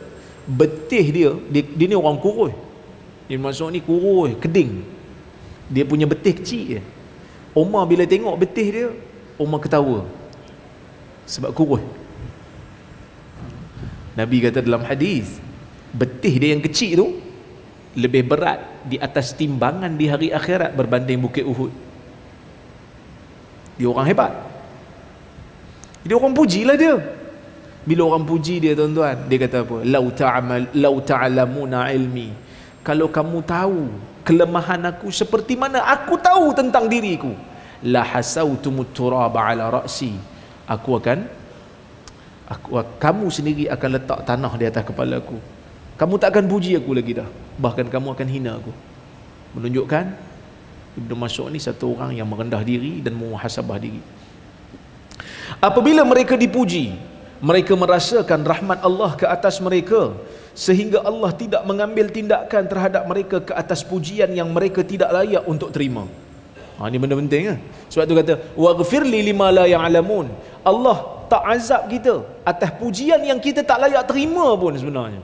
betih 0.48 1.06
dia 1.12 1.32
dia, 1.52 1.62
dia 1.68 1.86
ni 1.92 1.96
orang 2.00 2.16
kurus. 2.16 2.56
Dia 3.28 3.36
masuk 3.36 3.68
ni 3.68 3.84
kurus 3.84 4.32
keding. 4.40 4.80
Dia 5.68 5.84
punya 5.84 6.08
betih 6.08 6.40
kecil 6.40 6.80
je. 6.80 6.82
Umar 7.52 7.84
bila 7.84 8.08
tengok 8.08 8.40
betih 8.40 8.68
dia 8.72 8.88
Umar 9.36 9.60
ketawa. 9.60 10.08
Sebab 11.28 11.52
kurus 11.52 11.84
Nabi 14.16 14.40
kata 14.40 14.64
dalam 14.64 14.84
hadis 14.88 15.40
betih 15.92 16.36
dia 16.40 16.50
yang 16.56 16.64
kecil 16.64 16.92
tu 17.00 17.08
lebih 17.96 18.28
berat 18.28 18.60
di 18.84 19.00
atas 19.00 19.32
timbangan 19.32 19.92
di 19.96 20.12
hari 20.12 20.28
akhirat 20.32 20.76
berbanding 20.76 21.20
bukit 21.20 21.48
Uhud 21.48 21.72
dia 23.76 23.88
orang 23.88 24.08
hebat 24.08 24.34
dia 26.04 26.16
orang 26.16 26.36
pujilah 26.36 26.76
dia 26.76 26.96
bila 27.86 28.02
orang 28.10 28.26
puji 28.26 28.58
dia 28.58 28.74
tuan-tuan, 28.74 29.30
dia 29.30 29.38
kata 29.46 29.62
apa? 29.62 29.78
Lau 29.86 30.10
ta'amal 30.10 30.64
lau 30.74 30.98
ta'lamuna 31.06 31.94
ilmi. 31.94 32.34
Kalau 32.82 33.14
kamu 33.14 33.46
tahu 33.46 33.94
kelemahan 34.26 34.90
aku 34.90 35.14
seperti 35.14 35.54
mana 35.54 35.86
aku 35.86 36.18
tahu 36.18 36.50
tentang 36.58 36.90
diriku, 36.90 37.30
la 37.86 38.02
hasautumut 38.02 38.90
turaba 38.90 39.54
ala 39.54 39.70
ra'si. 39.70 40.18
Aku 40.66 40.98
akan 40.98 41.30
aku 42.46 42.82
kamu 43.02 43.26
sendiri 43.34 43.64
akan 43.70 43.90
letak 43.98 44.20
tanah 44.26 44.54
di 44.58 44.66
atas 44.70 44.84
kepala 44.86 45.22
aku. 45.22 45.38
Kamu 45.96 46.20
tak 46.20 46.36
akan 46.36 46.46
puji 46.52 46.76
aku 46.76 46.92
lagi 46.92 47.18
dah. 47.24 47.28
Bahkan 47.56 47.88
kamu 47.88 48.08
akan 48.14 48.28
hina 48.28 48.60
aku. 48.60 48.72
Menunjukkan 49.56 50.36
Ibnu 50.96 51.16
Mas'ud 51.16 51.52
ni 51.52 51.60
satu 51.60 51.96
orang 51.96 52.16
yang 52.16 52.28
merendah 52.28 52.60
diri 52.64 53.00
dan 53.00 53.16
memuhasabah 53.16 53.80
diri. 53.80 54.00
Apabila 55.64 56.04
mereka 56.04 56.36
dipuji, 56.36 56.96
mereka 57.40 57.76
merasakan 57.76 58.44
rahmat 58.44 58.80
Allah 58.84 59.12
ke 59.16 59.26
atas 59.28 59.60
mereka 59.60 60.16
sehingga 60.56 61.04
Allah 61.04 61.36
tidak 61.36 61.64
mengambil 61.68 62.08
tindakan 62.08 62.64
terhadap 62.68 63.04
mereka 63.08 63.38
ke 63.44 63.52
atas 63.52 63.84
pujian 63.84 64.32
yang 64.32 64.48
mereka 64.52 64.84
tidak 64.84 65.12
layak 65.12 65.44
untuk 65.44 65.72
terima. 65.72 66.08
Ha 66.80 66.92
ini 66.92 67.00
benda 67.00 67.16
penting 67.16 67.44
kan? 67.56 67.60
Sebab 67.92 68.04
tu 68.04 68.16
kata 68.16 68.34
waghfirli 68.56 69.20
lima 69.32 69.52
la 69.52 69.64
ya'lamun. 69.68 70.28
Allah 70.64 71.15
tak 71.32 71.44
azab 71.54 71.84
kita 71.94 72.14
atas 72.52 72.70
pujian 72.82 73.22
yang 73.30 73.40
kita 73.46 73.62
tak 73.70 73.80
layak 73.84 74.04
terima 74.10 74.48
pun 74.60 74.74
sebenarnya. 74.76 75.22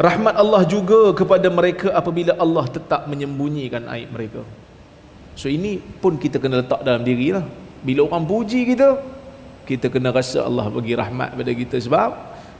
Rahmat 0.00 0.34
Allah 0.42 0.62
juga 0.64 1.12
kepada 1.12 1.48
mereka 1.52 1.92
apabila 1.92 2.32
Allah 2.44 2.64
tetap 2.76 3.04
menyembunyikan 3.04 3.84
aib 3.94 4.08
mereka. 4.16 4.42
So 5.36 5.52
ini 5.52 5.76
pun 6.02 6.16
kita 6.16 6.40
kena 6.40 6.64
letak 6.64 6.80
dalam 6.88 7.04
diri 7.04 7.36
lah. 7.36 7.44
Bila 7.84 8.08
orang 8.08 8.24
puji 8.24 8.64
kita, 8.64 8.96
kita 9.70 9.86
kena 9.92 10.10
rasa 10.10 10.42
Allah 10.48 10.66
bagi 10.72 10.98
rahmat 10.98 11.36
pada 11.38 11.52
kita 11.54 11.76
sebab 11.78 12.10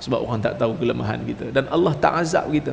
sebab 0.00 0.19
orang 0.25 0.40
tak 0.47 0.55
tahu 0.61 0.79
kelemahan 0.81 1.21
kita 1.26 1.50
dan 1.50 1.67
Allah 1.75 1.93
tak 2.05 2.23
azab 2.23 2.47
kita 2.55 2.73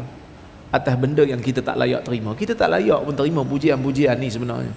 atas 0.78 0.96
benda 1.00 1.24
yang 1.24 1.42
kita 1.42 1.60
tak 1.64 1.76
layak 1.82 2.06
terima 2.08 2.32
kita 2.42 2.54
tak 2.54 2.70
layak 2.76 3.00
pun 3.02 3.16
terima 3.18 3.42
pujian-pujian 3.42 4.16
ni 4.20 4.30
sebenarnya. 4.30 4.74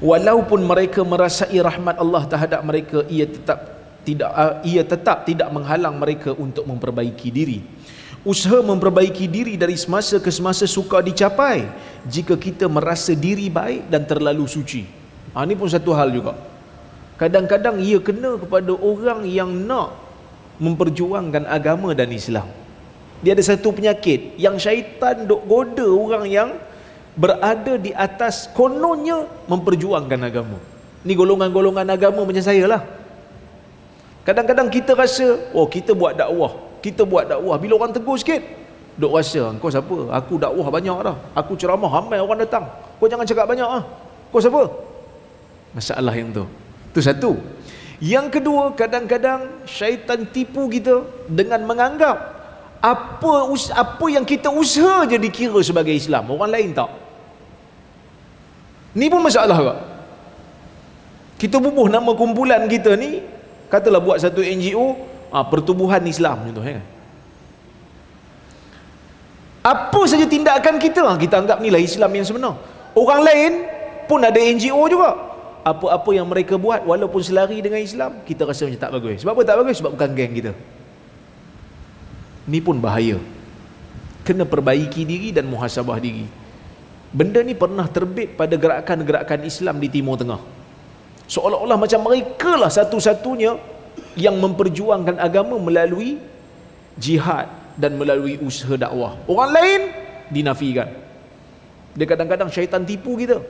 Walaupun 0.00 0.64
mereka 0.64 1.04
merasai 1.04 1.60
rahmat 1.60 2.00
Allah 2.00 2.24
terhadap 2.24 2.60
mereka 2.64 3.04
ia 3.06 3.28
tetap 3.28 3.80
tidak 4.02 4.30
uh, 4.32 4.64
ia 4.64 4.82
tetap 4.82 5.28
tidak 5.28 5.48
menghalang 5.52 5.94
mereka 6.00 6.32
untuk 6.34 6.64
memperbaiki 6.64 7.28
diri. 7.28 7.60
Usaha 8.20 8.60
memperbaiki 8.60 9.24
diri 9.24 9.56
dari 9.56 9.76
semasa 9.80 10.20
ke 10.20 10.28
semasa 10.28 10.68
suka 10.68 11.00
dicapai 11.00 11.64
jika 12.04 12.36
kita 12.36 12.68
merasa 12.68 13.16
diri 13.16 13.48
baik 13.48 13.88
dan 13.88 14.04
terlalu 14.04 14.44
suci. 14.44 14.84
Ha, 15.32 15.48
ini 15.48 15.56
pun 15.56 15.72
satu 15.72 15.96
hal 15.96 16.12
juga. 16.12 16.36
Kadang-kadang 17.16 17.80
ia 17.80 17.96
kena 17.96 18.36
kepada 18.36 18.76
orang 18.76 19.24
yang 19.24 19.48
nak 19.48 19.96
memperjuangkan 20.60 21.48
agama 21.48 21.96
dan 21.96 22.12
Islam. 22.12 22.48
Dia 23.24 23.32
ada 23.36 23.44
satu 23.44 23.72
penyakit 23.72 24.36
yang 24.36 24.56
syaitan 24.60 25.24
dok 25.24 25.44
goda 25.48 25.88
orang 25.88 26.24
yang 26.28 26.50
berada 27.18 27.74
di 27.78 27.90
atas 27.94 28.50
kononnya 28.52 29.26
memperjuangkan 29.50 30.20
agama. 30.22 30.58
Ni 31.02 31.16
golongan-golongan 31.16 31.86
agama 31.88 32.22
macam 32.22 32.44
saya 32.44 32.64
lah. 32.68 32.82
Kadang-kadang 34.26 34.68
kita 34.68 34.92
rasa 34.92 35.40
oh 35.56 35.64
kita 35.64 35.96
buat 35.96 36.14
dakwah 36.14 36.70
kita 36.80 37.04
buat 37.04 37.28
dakwah. 37.28 37.60
Bila 37.60 37.76
orang 37.76 37.92
tegur 37.92 38.16
sikit 38.16 38.40
dok 39.00 39.16
rasa 39.16 39.56
kau 39.56 39.72
siapa? 39.72 39.96
Aku 40.16 40.40
dakwah 40.40 40.66
banyak 40.68 40.98
dah. 41.04 41.16
Aku 41.36 41.54
ceramah 41.56 41.88
ramai 41.88 42.20
orang 42.20 42.40
datang. 42.40 42.68
Kau 42.96 43.06
jangan 43.08 43.24
cakap 43.28 43.46
banyak 43.48 43.68
ah. 43.68 43.84
Kau 44.32 44.40
siapa? 44.40 44.68
Masalah 45.76 46.12
yang 46.16 46.32
tu. 46.34 46.44
Itu 46.90 47.00
satu. 47.04 47.32
Yang 48.00 48.40
kedua, 48.40 48.72
kadang-kadang 48.72 49.68
syaitan 49.68 50.24
tipu 50.24 50.72
kita 50.72 51.04
dengan 51.28 51.60
menganggap 51.68 52.39
apa 52.80 53.32
apa 53.76 54.06
yang 54.08 54.24
kita 54.24 54.48
usaha 54.48 55.04
je 55.04 55.20
dikira 55.20 55.60
sebagai 55.60 55.92
Islam. 55.92 56.32
Orang 56.32 56.48
lain 56.48 56.72
tak. 56.72 56.88
Ni 58.96 59.06
pun 59.06 59.22
masalah 59.22 59.54
kak. 59.54 59.78
kita 61.40 61.56
bubuh 61.56 61.88
nama 61.88 62.12
kumpulan 62.12 62.68
kita 62.68 62.98
ni 63.00 63.24
katalah 63.72 64.02
buat 64.02 64.18
satu 64.20 64.44
NGO 64.44 64.98
ah, 65.32 65.46
pertubuhan 65.46 66.02
Islam 66.04 66.44
contoh 66.44 66.60
ya 66.60 66.76
kan 66.76 66.86
apa 69.60 70.00
saja 70.10 70.26
tindakan 70.28 70.76
kita 70.76 71.00
ah, 71.06 71.16
kita 71.16 71.40
anggap 71.40 71.62
inilah 71.64 71.80
Islam 71.80 72.10
yang 72.12 72.26
sebenar 72.28 72.54
orang 72.92 73.20
lain 73.24 73.52
pun 74.04 74.20
ada 74.20 74.36
NGO 74.36 74.84
juga 74.90 75.16
apa-apa 75.64 76.10
yang 76.12 76.26
mereka 76.28 76.60
buat 76.60 76.84
walaupun 76.84 77.22
selari 77.24 77.64
dengan 77.64 77.80
Islam 77.80 78.20
kita 78.28 78.44
rasa 78.44 78.68
macam 78.68 78.80
tak 78.84 78.92
bagus 78.98 79.24
sebab 79.24 79.32
apa 79.32 79.42
tak 79.48 79.56
bagus 79.64 79.76
sebab 79.80 79.92
bukan 79.96 80.10
geng 80.12 80.32
kita 80.36 80.52
ni 82.46 82.60
pun 82.62 82.78
bahaya. 82.78 83.18
Kena 84.24 84.44
perbaiki 84.44 85.02
diri 85.08 85.32
dan 85.32 85.48
muhasabah 85.48 85.98
diri. 85.98 86.24
Benda 87.10 87.42
ni 87.42 87.58
pernah 87.58 87.90
terbit 87.90 88.38
pada 88.38 88.54
gerakan-gerakan 88.54 89.42
Islam 89.42 89.82
di 89.82 89.88
Timur 89.90 90.14
Tengah. 90.14 90.38
Seolah-olah 91.26 91.78
macam 91.78 92.00
mereka 92.06 92.54
lah 92.54 92.70
satu-satunya 92.70 93.58
yang 94.14 94.38
memperjuangkan 94.38 95.18
agama 95.18 95.58
melalui 95.58 96.18
jihad 96.98 97.50
dan 97.74 97.98
melalui 97.98 98.38
usaha 98.42 98.78
dakwah. 98.78 99.18
Orang 99.26 99.50
lain 99.50 99.80
dinafikan. 100.30 100.90
Dia 101.98 102.06
kadang-kadang 102.06 102.50
syaitan 102.50 102.86
tipu 102.86 103.18
kita. 103.18 103.42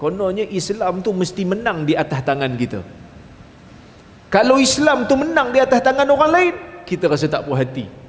Kononnya 0.00 0.48
Islam 0.48 1.04
tu 1.04 1.12
mesti 1.12 1.44
menang 1.44 1.84
di 1.84 1.92
atas 1.92 2.20
tangan 2.24 2.52
kita. 2.56 2.80
Kalau 4.32 4.56
Islam 4.56 5.04
tu 5.04 5.16
menang 5.16 5.52
di 5.52 5.60
atas 5.60 5.80
tangan 5.84 6.08
orang 6.08 6.30
lain 6.32 6.54
kita 6.88 7.04
rasa 7.06 7.28
tak 7.28 7.44
puas 7.44 7.60
hati. 7.60 7.84
ha, 7.84 7.99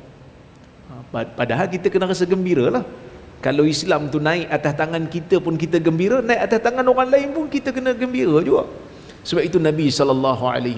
padahal 1.12 1.68
kita 1.68 1.91
kena 1.91 2.08
rasa 2.08 2.24
gembira 2.24 2.72
lah. 2.72 2.84
Kalau 3.41 3.65
Islam 3.65 4.08
tu 4.13 4.22
naik 4.22 4.48
atas 4.48 4.74
tangan 4.77 5.03
kita 5.10 5.41
pun 5.41 5.58
kita 5.58 5.82
gembira 5.82 6.22
naik 6.22 6.41
atas 6.48 6.62
tangan 6.62 6.86
orang 6.86 7.10
lain 7.10 7.30
pun 7.36 7.46
kita 7.51 7.75
kena 7.75 7.91
gembira 7.91 8.38
juga. 8.39 8.70
Sebab 9.22 9.44
itu 9.46 9.58
Nabi 9.62 9.89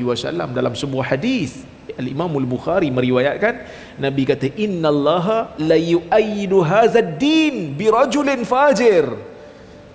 wasallam 0.03 0.51
dalam 0.51 0.73
sebuah 0.75 1.15
hadis 1.15 1.63
Al-Imam 1.95 2.31
Al-Bukhari 2.33 2.89
meriwayatkan 2.89 3.53
Nabi 3.99 4.23
kata 4.25 4.51
innallaha 4.57 5.53
la 5.59 5.77
yu'ayyidu 5.77 6.63
hadzal 6.63 7.19
din 7.19 7.77
bi 7.77 7.91
rajulin 7.91 8.47
fajir. 8.47 9.05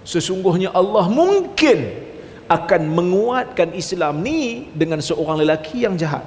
Sesungguhnya 0.06 0.72
Allah 0.72 1.08
mungkin 1.10 2.08
akan 2.48 2.82
menguatkan 2.88 3.76
Islam 3.76 4.24
ni 4.24 4.70
dengan 4.72 5.04
seorang 5.04 5.40
lelaki 5.40 5.84
yang 5.84 5.98
jahat. 6.00 6.24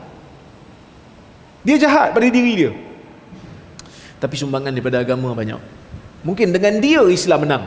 Dia 1.61 1.77
jahat 1.77 2.13
pada 2.17 2.25
diri 2.25 2.53
dia 2.57 2.90
tapi 4.21 4.37
sumbangan 4.37 4.69
daripada 4.69 5.01
agama 5.01 5.33
banyak 5.33 5.57
mungkin 6.21 6.53
dengan 6.53 6.77
dia 6.77 7.01
Islam 7.09 7.49
menang 7.49 7.65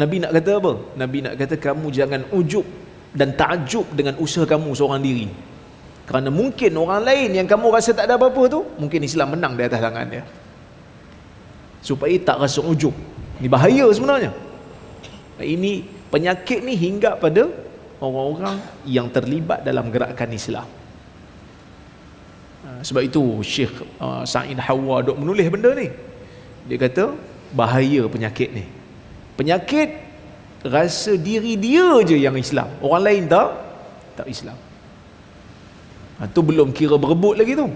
Nabi 0.00 0.16
nak 0.16 0.32
kata 0.32 0.50
apa? 0.56 0.72
Nabi 0.96 1.18
nak 1.20 1.34
kata 1.36 1.54
kamu 1.60 1.86
jangan 1.92 2.20
ujub 2.32 2.64
dan 3.12 3.36
takjub 3.36 3.84
dengan 3.92 4.16
usaha 4.16 4.48
kamu 4.48 4.72
seorang 4.72 5.04
diri. 5.04 5.28
Kerana 6.08 6.32
mungkin 6.32 6.72
orang 6.80 7.04
lain 7.04 7.36
yang 7.36 7.46
kamu 7.46 7.68
rasa 7.68 7.92
tak 7.92 8.08
ada 8.08 8.16
apa-apa 8.16 8.42
tu, 8.48 8.60
mungkin 8.80 9.04
Islam 9.04 9.36
menang 9.36 9.54
di 9.54 9.62
atas 9.62 9.78
tangan 9.84 10.06
dia. 10.08 10.24
Supaya 11.84 12.16
tak 12.16 12.40
rasa 12.40 12.64
ujub. 12.64 12.96
Ini 13.38 13.48
bahaya 13.52 13.86
sebenarnya. 13.92 14.32
Ini 15.36 15.84
penyakit 16.08 16.64
ni 16.64 16.74
hingga 16.80 17.20
pada 17.20 17.48
orang-orang 18.00 18.56
yang 18.88 19.12
terlibat 19.12 19.62
dalam 19.62 19.92
gerakan 19.92 20.32
Islam. 20.32 20.66
Ha, 22.80 22.88
sebab 22.88 23.04
itu 23.04 23.20
Syekh 23.44 23.84
uh, 24.00 24.24
Sa'id 24.24 24.56
Hawa 24.56 25.04
duk 25.04 25.20
menulis 25.20 25.52
benda 25.52 25.76
ni. 25.76 25.92
Dia 26.64 26.80
kata 26.80 27.12
bahaya 27.52 28.08
penyakit 28.08 28.48
ni. 28.56 28.64
Penyakit 29.36 30.00
rasa 30.64 31.12
diri 31.20 31.60
dia 31.60 32.00
je 32.08 32.16
yang 32.16 32.32
Islam. 32.40 32.72
Orang 32.80 33.04
lain 33.04 33.28
tak 33.28 33.52
tak 34.16 34.32
Islam. 34.32 34.56
Ha, 36.16 36.24
tu 36.32 36.40
belum 36.40 36.72
kira 36.72 36.96
berebut 36.96 37.36
lagi 37.36 37.52
tu. 37.52 37.68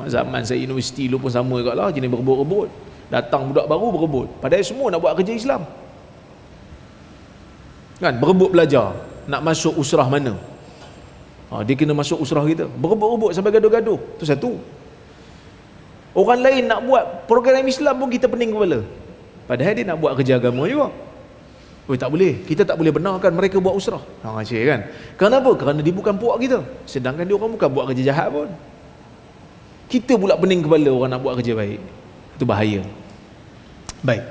Zaman 0.00 0.40
saya 0.48 0.64
universiti 0.64 1.12
lu 1.12 1.20
pun 1.20 1.28
sama 1.28 1.60
juga 1.60 1.76
lah 1.76 1.92
jenis 1.92 2.08
berebut-rebut. 2.08 2.72
Datang 3.12 3.52
budak 3.52 3.68
baru 3.68 3.92
berebut. 3.92 4.28
Padahal 4.40 4.64
semua 4.64 4.88
nak 4.88 5.04
buat 5.04 5.12
kerja 5.20 5.36
Islam. 5.36 5.68
Kan 8.00 8.16
berebut 8.16 8.56
belajar. 8.56 8.96
Nak 9.28 9.44
masuk 9.44 9.76
usrah 9.76 10.08
mana 10.08 10.40
ha, 11.50 11.62
dia 11.66 11.74
kena 11.74 11.92
masuk 11.92 12.22
usrah 12.24 12.46
kita 12.46 12.64
berebut-rebut 12.70 13.30
sampai 13.36 13.50
gaduh-gaduh 13.52 13.98
tu 14.16 14.24
satu 14.24 14.50
orang 16.16 16.40
lain 16.46 16.62
nak 16.70 16.80
buat 16.86 17.04
program 17.30 17.66
Islam 17.66 17.94
pun 18.00 18.08
kita 18.08 18.26
pening 18.30 18.54
kepala 18.54 18.80
Padahal 19.50 19.74
dia 19.74 19.82
nak 19.82 19.98
buat 19.98 20.14
kerja 20.14 20.38
agama 20.38 20.62
juga. 20.70 20.94
Oh 21.90 21.98
tak 21.98 22.06
boleh. 22.14 22.38
Kita 22.46 22.62
tak 22.62 22.78
boleh 22.78 22.94
benarkan 22.94 23.34
mereka 23.34 23.58
buat 23.58 23.74
usrah. 23.74 23.98
Ha 24.22 24.46
cik 24.46 24.62
kan. 24.62 24.80
Kenapa? 25.18 25.50
Kerana 25.58 25.82
dia 25.82 25.90
bukan 25.90 26.14
puak 26.14 26.38
kita. 26.38 26.62
Sedangkan 26.86 27.26
dia 27.26 27.34
orang 27.34 27.58
bukan 27.58 27.66
buat 27.66 27.90
kerja 27.90 28.14
jahat 28.14 28.30
pun. 28.30 28.46
Kita 29.90 30.14
pula 30.14 30.38
pening 30.38 30.62
kepala 30.62 30.86
orang 30.86 31.10
nak 31.10 31.18
buat 31.18 31.34
kerja 31.42 31.58
baik. 31.58 31.82
Itu 32.38 32.46
bahaya. 32.46 32.86
Baik. 34.06 34.22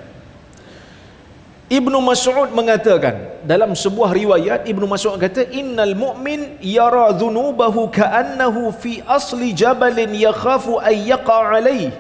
Ibnu 1.70 2.02
Mas'ud 2.02 2.50
mengatakan 2.50 3.46
dalam 3.46 3.78
sebuah 3.78 4.10
riwayat 4.10 4.66
Ibnu 4.66 4.90
Mas'ud 4.90 5.22
kata 5.22 5.46
innal 5.54 5.94
mu'min 5.94 6.58
yara 6.66 7.14
dhunubahu 7.14 7.94
ka'annahu 7.94 8.74
fi 8.74 9.06
asli 9.06 9.54
jabalin 9.54 10.10
yakhafu 10.18 10.82
ay 10.82 11.14
yaqa 11.14 11.54
alayhi. 11.54 11.94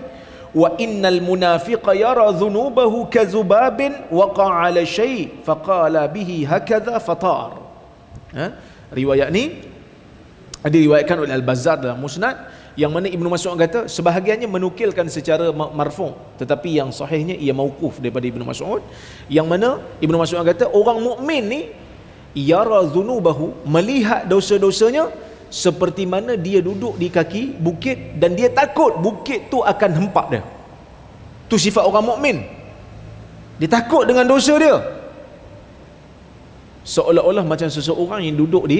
Wa 0.49 0.73
innal 0.81 1.21
munafiqa 1.21 1.93
yara 1.93 2.33
dhunubahu 2.33 3.13
kazubabin 3.13 3.93
waqa 4.09 4.65
ala 4.65 4.81
shay 4.81 5.29
faqala 5.45 6.09
bihi 6.09 6.49
hakadha 6.49 6.97
fatar. 6.97 7.61
Ha? 8.33 8.45
riwayat 8.93 9.29
ni 9.29 9.61
diriwayatkan 10.65 11.17
oleh 11.23 11.33
Al-Bazzar 11.33 11.79
dalam 11.79 12.01
Musnad 12.01 12.35
yang 12.79 12.91
mana 12.95 13.07
Ibnu 13.15 13.27
Mas'ud 13.27 13.59
kata 13.59 13.79
sebahagiannya 13.91 14.47
menukilkan 14.55 15.07
secara 15.11 15.51
marfu 15.51 16.15
tetapi 16.39 16.79
yang 16.79 16.89
sahihnya 16.95 17.35
ia 17.45 17.51
mauquf 17.51 17.99
daripada 17.99 18.23
Ibnu 18.31 18.43
Mas'ud. 18.47 18.79
Yang 19.37 19.47
mana 19.51 19.69
Ibnu 19.99 20.15
Mas'ud 20.21 20.39
kata 20.47 20.71
orang 20.79 20.99
mukmin 21.03 21.43
ni 21.53 21.61
yara 22.51 22.79
dhunubahu 22.93 23.67
melihat 23.75 24.23
dosa-dosanya 24.31 25.11
seperti 25.51 26.07
mana 26.13 26.39
dia 26.39 26.63
duduk 26.63 26.95
di 27.01 27.11
kaki 27.11 27.43
bukit 27.67 28.15
dan 28.21 28.37
dia 28.39 28.47
takut 28.47 28.95
bukit 28.95 29.51
tu 29.51 29.59
akan 29.59 29.91
hempak 29.99 30.25
dia. 30.31 30.43
Tu 31.51 31.59
sifat 31.59 31.83
orang 31.83 32.05
mukmin. 32.15 32.37
Dia 33.59 33.67
takut 33.67 34.07
dengan 34.07 34.23
dosa 34.23 34.55
dia. 34.55 34.77
Seolah-olah 36.87 37.43
macam 37.43 37.67
seseorang 37.67 38.23
yang 38.23 38.39
duduk 38.39 38.71
di 38.71 38.79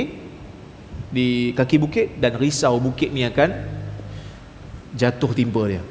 di 1.09 1.27
kaki 1.57 1.81
bukit 1.83 2.07
dan 2.21 2.37
risau 2.37 2.77
bukit 2.77 3.09
ni 3.11 3.25
akan 3.27 3.78
jatuh 4.95 5.31
timpa 5.33 5.63
dia. 5.69 5.83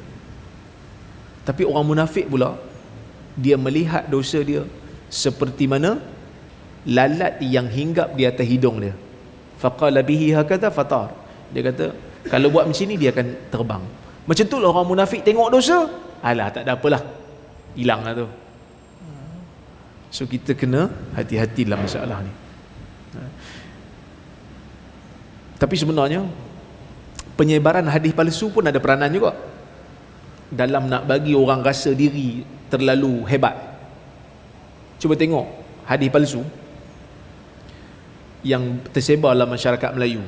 Tapi 1.47 1.63
orang 1.65 1.85
munafik 1.95 2.29
pula 2.29 2.59
dia 3.33 3.55
melihat 3.55 4.05
dosa 4.11 4.43
dia 4.43 4.67
seperti 5.09 5.65
mana 5.65 5.97
lalat 6.85 7.39
yang 7.41 7.65
hinggap 7.67 8.13
di 8.13 8.23
atas 8.27 8.45
hidung 8.45 8.77
dia. 8.83 8.93
Faqala 9.59 10.03
bihi 10.03 10.31
hakadha 10.35 10.71
fatar. 10.71 11.11
Dia 11.51 11.65
kata 11.65 11.85
kalau 12.29 12.53
buat 12.53 12.67
macam 12.67 12.85
ni 12.85 12.95
dia 12.99 13.09
akan 13.15 13.27
terbang. 13.49 13.83
Macam 14.27 14.45
tu 14.45 14.57
lah 14.61 14.69
orang 14.69 14.87
munafik 14.87 15.25
tengok 15.25 15.49
dosa. 15.49 15.89
Alah 16.21 16.51
tak 16.53 16.67
ada 16.67 16.75
apalah. 16.75 17.01
Hilang 17.73 18.03
lah 18.03 18.13
tu. 18.13 18.27
So 20.09 20.25
kita 20.25 20.57
kena 20.57 20.89
hati-hati 21.13 21.65
dalam 21.65 21.85
masalah 21.85 22.19
ni. 22.25 22.33
Tapi 25.59 25.75
sebenarnya 25.75 26.23
penyebaran 27.39 27.87
hadis 27.87 28.11
palsu 28.11 28.51
pun 28.51 28.67
ada 28.67 28.75
peranan 28.83 29.07
juga. 29.07 29.31
Dalam 30.51 30.91
nak 30.91 31.07
bagi 31.07 31.31
orang 31.31 31.63
rasa 31.63 31.95
diri 31.95 32.43
terlalu 32.67 33.23
hebat. 33.31 33.55
Cuba 34.99 35.15
tengok 35.15 35.47
hadis 35.87 36.11
palsu 36.11 36.43
yang 38.43 38.83
tersebar 38.91 39.31
dalam 39.31 39.55
masyarakat 39.55 39.95
Melayu. 39.95 40.19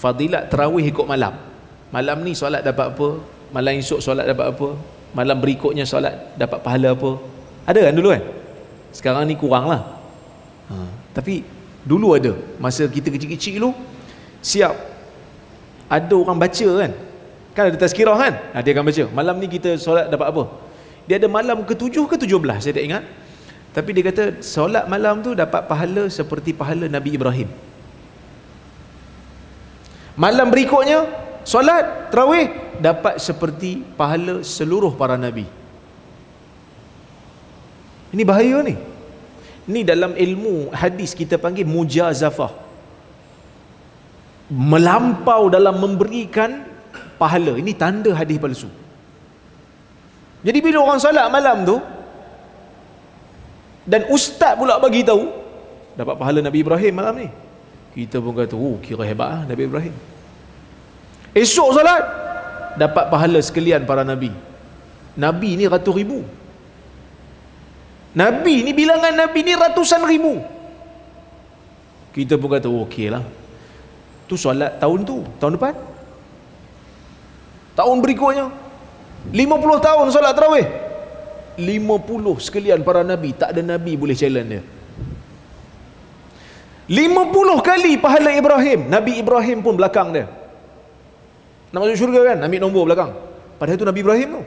Fadilat 0.00 0.48
terawih 0.48 0.88
ikut 0.88 1.04
malam. 1.04 1.36
Malam 1.92 2.24
ni 2.24 2.32
solat 2.32 2.64
dapat 2.64 2.96
apa? 2.96 3.20
Malam 3.52 3.76
esok 3.76 4.00
solat 4.00 4.24
dapat 4.24 4.48
apa? 4.48 4.68
Malam 5.12 5.36
berikutnya 5.36 5.84
solat 5.84 6.32
dapat 6.40 6.64
pahala 6.64 6.96
apa? 6.96 7.20
Ada 7.68 7.90
kan 7.90 7.94
dulu 7.98 8.08
kan? 8.16 8.22
Sekarang 8.96 9.28
ni 9.28 9.36
kurang 9.36 9.68
lah 9.68 9.82
ha. 10.72 10.88
tapi 11.12 11.44
dulu 11.84 12.16
ada. 12.16 12.32
Masa 12.56 12.88
kita 12.88 13.12
kecil-kecil 13.12 13.60
dulu 13.60 13.76
siap 14.40 14.74
ada 15.90 16.14
orang 16.16 16.38
baca 16.40 16.68
kan 16.80 16.92
kan 17.54 17.64
ada 17.68 17.76
tazkirah 17.76 18.16
kan 18.16 18.34
ha, 18.54 18.62
dia 18.64 18.72
akan 18.74 18.84
baca 18.88 19.04
malam 19.12 19.34
ni 19.42 19.46
kita 19.46 19.76
solat 19.76 20.08
dapat 20.08 20.26
apa 20.32 20.44
dia 21.04 21.20
ada 21.20 21.28
malam 21.28 21.62
ke-7 21.66 21.96
ke 22.06 22.16
17 22.24 22.62
saya 22.62 22.72
tak 22.76 22.84
ingat 22.84 23.04
tapi 23.70 23.94
dia 23.94 24.04
kata 24.10 24.42
solat 24.42 24.84
malam 24.90 25.22
tu 25.22 25.30
dapat 25.42 25.62
pahala 25.70 26.10
seperti 26.10 26.50
pahala 26.50 26.90
Nabi 26.90 27.10
Ibrahim. 27.14 27.48
Malam 30.18 30.50
berikutnya 30.50 31.06
solat 31.46 32.10
tarawih 32.10 32.50
dapat 32.82 33.22
seperti 33.22 33.86
pahala 33.94 34.42
seluruh 34.42 34.90
para 35.00 35.14
nabi. 35.14 35.46
Ini 38.10 38.22
bahaya 38.26 38.58
ni. 38.66 38.74
Ni 39.70 39.80
dalam 39.86 40.18
ilmu 40.18 40.74
hadis 40.74 41.14
kita 41.14 41.38
panggil 41.38 41.62
mujazafah. 41.62 42.50
Melampau 44.50 45.46
dalam 45.46 45.78
memberikan 45.78 46.66
pahala. 47.14 47.54
Ini 47.54 47.72
tanda 47.78 48.10
hadis 48.12 48.36
palsu. 48.36 48.66
Jadi 50.42 50.58
bila 50.58 50.82
orang 50.82 50.98
salat 50.98 51.28
malam 51.28 51.62
tu 51.68 51.76
dan 53.84 54.08
ustaz 54.08 54.56
pula 54.56 54.80
bagi 54.80 55.04
tahu 55.04 55.28
dapat 55.94 56.14
pahala 56.16 56.40
Nabi 56.40 56.58
Ibrahim 56.64 56.92
malam 56.96 57.14
ni. 57.20 57.28
Kita 57.90 58.22
pun 58.22 58.32
kata, 58.32 58.54
"Oh, 58.56 58.78
kira 58.80 59.04
hebat 59.04 59.28
ah 59.28 59.42
Nabi 59.44 59.66
Ibrahim." 59.68 59.94
Esok 61.30 61.68
salat 61.76 62.02
dapat 62.74 63.06
pahala 63.10 63.38
sekalian 63.38 63.86
para 63.86 64.02
nabi. 64.02 64.34
Nabi 65.14 65.58
ni 65.58 65.66
ratus 65.66 65.94
ribu. 65.94 66.22
Nabi 68.10 68.66
ni 68.66 68.74
bilangan 68.74 69.14
Nabi 69.14 69.40
ni 69.46 69.54
ratusan 69.54 70.02
ribu. 70.06 70.42
Kita 72.10 72.34
pun 72.34 72.50
kata, 72.50 72.66
oh, 72.66 72.82
okey 72.90 73.06
lah. 73.06 73.22
Tu 74.30 74.38
solat 74.38 74.78
tahun 74.78 75.02
tu, 75.02 75.26
tahun 75.42 75.58
depan. 75.58 75.74
Tahun 77.74 77.96
berikutnya. 77.98 78.46
50 79.34 79.34
tahun 79.82 80.06
solat 80.14 80.38
terawih. 80.38 80.66
50 81.58 82.38
sekalian 82.38 82.86
para 82.86 83.02
Nabi. 83.02 83.34
Tak 83.34 83.50
ada 83.50 83.62
Nabi 83.74 83.98
boleh 83.98 84.14
challenge 84.14 84.50
dia. 84.54 84.62
50 86.90 87.58
kali 87.58 87.98
pahala 87.98 88.30
Ibrahim. 88.30 88.86
Nabi 88.86 89.18
Ibrahim 89.18 89.66
pun 89.66 89.74
belakang 89.74 90.14
dia. 90.14 90.30
Nak 91.74 91.78
masuk 91.82 91.98
syurga 91.98 92.34
kan? 92.34 92.38
Ambil 92.46 92.62
nombor 92.62 92.86
belakang. 92.86 93.10
Padahal 93.58 93.78
itu 93.78 93.86
Nabi 93.86 94.00
Ibrahim 94.02 94.28
tu. 94.38 94.42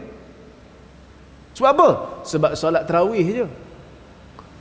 Sebab 1.60 1.70
apa? 1.76 1.90
Sebab 2.24 2.52
solat 2.56 2.88
terawih 2.88 3.24
je. 3.24 3.46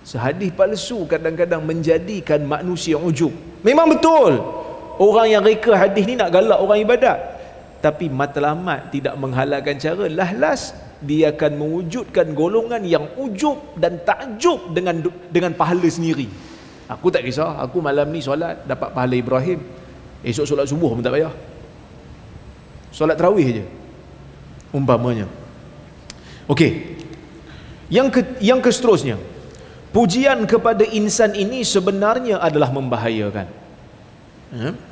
Sehadis 0.02 0.50
palsu 0.50 1.06
kadang-kadang 1.06 1.62
menjadikan 1.62 2.42
manusia 2.42 2.98
ujub. 2.98 3.30
Memang 3.62 3.86
betul. 3.86 4.61
Orang 5.02 5.26
yang 5.26 5.42
reka 5.42 5.74
hadis 5.74 6.06
ni 6.06 6.14
nak 6.14 6.30
galak 6.30 6.62
orang 6.62 6.78
ibadat. 6.78 7.18
Tapi 7.82 8.06
matlamat 8.06 8.94
tidak 8.94 9.18
menghalalkan 9.18 9.74
cara. 9.82 10.06
Lahlas 10.06 10.78
dia 11.02 11.34
akan 11.34 11.58
mewujudkan 11.58 12.30
golongan 12.30 12.86
yang 12.86 13.10
ujub 13.18 13.74
dan 13.74 13.98
takjub 14.06 14.70
dengan 14.70 15.02
dengan 15.34 15.50
pahala 15.58 15.90
sendiri. 15.90 16.30
Aku 16.86 17.10
tak 17.10 17.26
kisah. 17.26 17.58
Aku 17.66 17.82
malam 17.82 18.06
ni 18.14 18.22
solat 18.22 18.62
dapat 18.62 18.94
pahala 18.94 19.18
Ibrahim. 19.18 19.58
Esok 20.22 20.46
solat 20.46 20.70
subuh 20.70 20.94
pun 20.94 21.02
tak 21.02 21.18
payah. 21.18 21.34
Solat 22.94 23.18
terawih 23.18 23.48
je. 23.58 23.64
Umpamanya. 24.70 25.26
Okey. 26.46 27.02
Yang 27.90 28.08
ke, 28.14 28.20
yang 28.38 28.62
ke 28.62 28.70
seterusnya. 28.70 29.18
Pujian 29.90 30.46
kepada 30.46 30.86
insan 30.86 31.34
ini 31.34 31.66
sebenarnya 31.66 32.38
adalah 32.38 32.70
membahayakan. 32.70 33.46
Ha? 34.52 34.91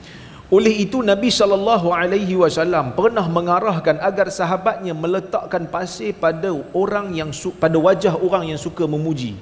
Oleh 0.50 0.82
itu 0.82 0.98
Nabi 0.98 1.30
sallallahu 1.30 1.94
alaihi 1.94 2.34
wasallam 2.34 2.90
pernah 2.98 3.22
mengarahkan 3.30 4.02
agar 4.02 4.34
sahabatnya 4.34 4.94
meletakkan 5.02 5.70
pasir 5.70 6.10
pada 6.24 6.50
orang 6.74 7.14
yang 7.14 7.30
pada 7.62 7.78
wajah 7.78 8.18
orang 8.18 8.50
yang 8.50 8.58
suka 8.58 8.82
memuji. 8.94 9.38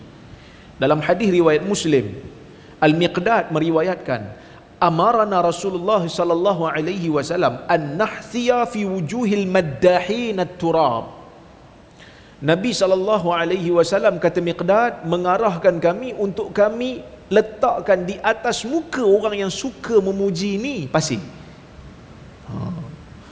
Dalam 0.76 1.00
hadis 1.00 1.32
riwayat 1.32 1.64
Muslim, 1.64 2.12
Al-Miqdad 2.78 3.48
meriwayatkan, 3.56 4.20
amarana 4.78 5.40
Rasulullah 5.42 6.04
sallallahu 6.04 6.68
alaihi 6.70 7.08
wasallam 7.10 7.64
an 7.66 7.98
nahthiya 7.98 8.68
fi 8.68 8.84
wujuhil 8.86 9.46
maddahin 9.48 10.38
at-turab 10.44 11.18
Nabi 12.38 12.70
sallallahu 12.70 13.34
alaihi 13.34 13.74
wasallam 13.74 14.22
kata 14.22 14.38
Miqdad 14.38 15.02
mengarahkan 15.02 15.82
kami 15.82 16.14
untuk 16.14 16.54
kami 16.54 17.02
letakkan 17.28 18.08
di 18.08 18.16
atas 18.24 18.64
muka 18.64 19.04
orang 19.04 19.44
yang 19.44 19.52
suka 19.52 20.00
memuji 20.00 20.56
ni 20.56 20.88
pasir. 20.88 21.20
Ha. 22.48 22.72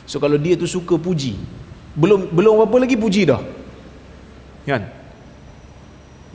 So 0.05 0.21
kalau 0.21 0.37
dia 0.37 0.55
tu 0.55 0.69
suka 0.69 1.01
puji, 1.01 1.41
belum 1.97 2.29
belum 2.29 2.61
apa 2.65 2.77
lagi 2.77 2.97
puji 2.97 3.33
dah. 3.33 3.41
Kan? 4.69 4.85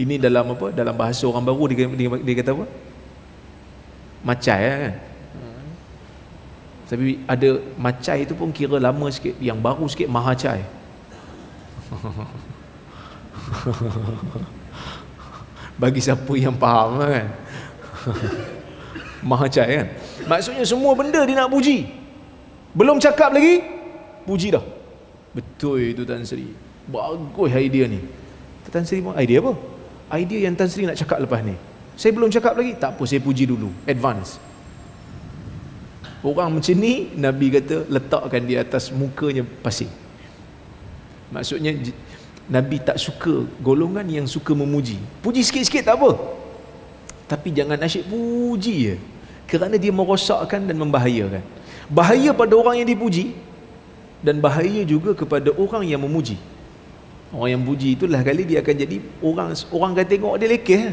Ini 0.02 0.18
dalam 0.18 0.58
apa? 0.58 0.74
Dalam 0.74 0.96
bahasa 0.98 1.30
orang 1.30 1.46
baru 1.46 1.70
dia, 1.70 1.86
dia, 1.86 2.10
dia 2.10 2.36
kata 2.42 2.52
apa? 2.58 2.66
Macai 4.26 4.62
kan? 4.66 4.94
Tapi 6.92 7.24
ada 7.24 7.50
macai 7.80 8.28
itu 8.28 8.36
pun 8.36 8.52
kira 8.52 8.76
lama 8.76 9.08
sikit, 9.08 9.40
yang 9.40 9.56
baru 9.56 9.88
sikit 9.88 10.12
mahacai. 10.12 10.60
bagi 15.82 15.98
siapa 15.98 16.30
yang 16.38 16.54
faham 16.62 17.02
kan 17.02 17.26
maha 19.30 19.46
cai 19.48 19.70
kan? 19.82 19.88
Maksudnya 20.26 20.66
semua 20.66 20.92
benda 20.98 21.22
dia 21.26 21.36
nak 21.38 21.50
puji. 21.52 21.88
Belum 22.74 22.98
cakap 22.98 23.36
lagi 23.36 23.62
puji 24.26 24.56
dah. 24.56 24.64
Betul 25.32 25.96
itu 25.96 26.04
Tan 26.04 26.24
Sri. 26.24 26.52
Bagus 26.88 27.52
idea 27.56 27.86
ni. 27.88 28.02
Tan 28.72 28.84
Sri 28.88 29.04
pun 29.04 29.16
idea 29.16 29.44
apa? 29.44 29.54
Idea 30.20 30.48
yang 30.48 30.56
Tan 30.56 30.68
Sri 30.68 30.88
nak 30.88 30.98
cakap 31.00 31.20
lepas 31.24 31.44
ni. 31.44 31.56
Saya 32.00 32.12
belum 32.16 32.32
cakap 32.32 32.56
lagi 32.56 32.76
tak 32.80 32.98
apa 32.98 33.04
saya 33.08 33.22
puji 33.22 33.46
dulu. 33.48 33.70
Advance. 33.86 34.40
Orang 36.22 36.62
macam 36.62 36.76
ni 36.78 37.10
Nabi 37.18 37.50
kata 37.50 37.90
letakkan 37.90 38.46
di 38.46 38.54
atas 38.54 38.94
mukanya 38.94 39.42
pasir. 39.66 39.90
Maksudnya 41.34 41.74
Nabi 42.52 42.78
tak 42.84 43.00
suka 43.00 43.48
golongan 43.64 44.06
yang 44.06 44.28
suka 44.28 44.52
memuji. 44.54 45.00
Puji 45.24 45.42
sikit-sikit 45.42 45.88
tak 45.88 45.98
apa. 45.98 46.41
Tapi 47.32 47.56
jangan 47.56 47.80
asyik 47.80 48.12
puji 48.12 48.76
je. 48.92 48.96
Kerana 49.48 49.80
dia 49.80 49.92
merosakkan 49.96 50.68
dan 50.68 50.76
membahayakan. 50.76 51.44
Bahaya 51.88 52.36
pada 52.36 52.54
orang 52.60 52.84
yang 52.84 52.88
dipuji 52.92 53.32
dan 54.20 54.44
bahaya 54.44 54.84
juga 54.84 55.16
kepada 55.16 55.56
orang 55.56 55.88
yang 55.88 56.04
memuji. 56.04 56.36
Orang 57.32 57.50
yang 57.56 57.64
puji 57.64 57.96
itulah 57.96 58.20
kali 58.28 58.44
dia 58.44 58.60
akan 58.60 58.76
jadi 58.84 58.98
orang 59.24 59.56
orang 59.72 59.90
akan 59.96 60.08
tengok 60.12 60.34
dia 60.40 60.48
lekeh. 60.52 60.84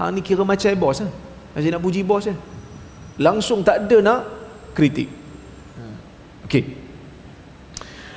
Ha 0.00 0.08
ni 0.08 0.24
kira 0.24 0.44
macam 0.48 0.72
bos 0.80 1.04
ah. 1.04 1.12
Masih 1.52 1.68
nak 1.72 1.84
puji 1.84 2.00
bos 2.00 2.24
ah. 2.32 2.36
Langsung 3.20 3.60
tak 3.60 3.84
ada 3.84 3.96
nak 4.00 4.20
kritik. 4.72 5.08
Okey. 6.48 6.64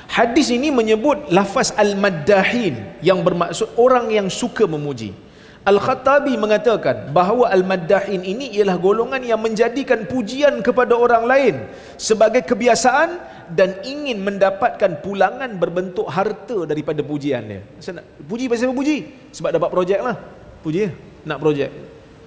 Hadis 0.08 0.48
ini 0.54 0.72
menyebut 0.72 1.28
lafaz 1.28 1.74
al-maddahin 1.76 2.78
yang 3.04 3.20
bermaksud 3.26 3.76
orang 3.76 4.08
yang 4.16 4.32
suka 4.32 4.64
memuji. 4.64 5.23
Al-Khattabi 5.64 6.36
mengatakan 6.36 7.08
bahawa 7.08 7.48
al-maddahin 7.48 8.20
ini 8.20 8.52
ialah 8.60 8.76
golongan 8.76 9.24
yang 9.24 9.40
menjadikan 9.40 10.04
pujian 10.04 10.60
kepada 10.60 10.92
orang 10.92 11.24
lain 11.24 11.54
sebagai 11.96 12.44
kebiasaan 12.44 13.16
dan 13.48 13.80
ingin 13.80 14.20
mendapatkan 14.20 15.00
pulangan 15.00 15.48
berbentuk 15.56 16.04
harta 16.04 16.68
daripada 16.68 17.00
pujian 17.00 17.48
dia. 17.48 17.60
Nak 17.64 18.04
puji 18.28 18.44
pasal 18.52 18.76
puji? 18.76 18.96
Sebab 19.32 19.56
dapat 19.56 19.68
projek 19.72 20.00
lah. 20.04 20.20
Puji 20.60 20.92
Nak 21.24 21.38
projek. 21.40 21.72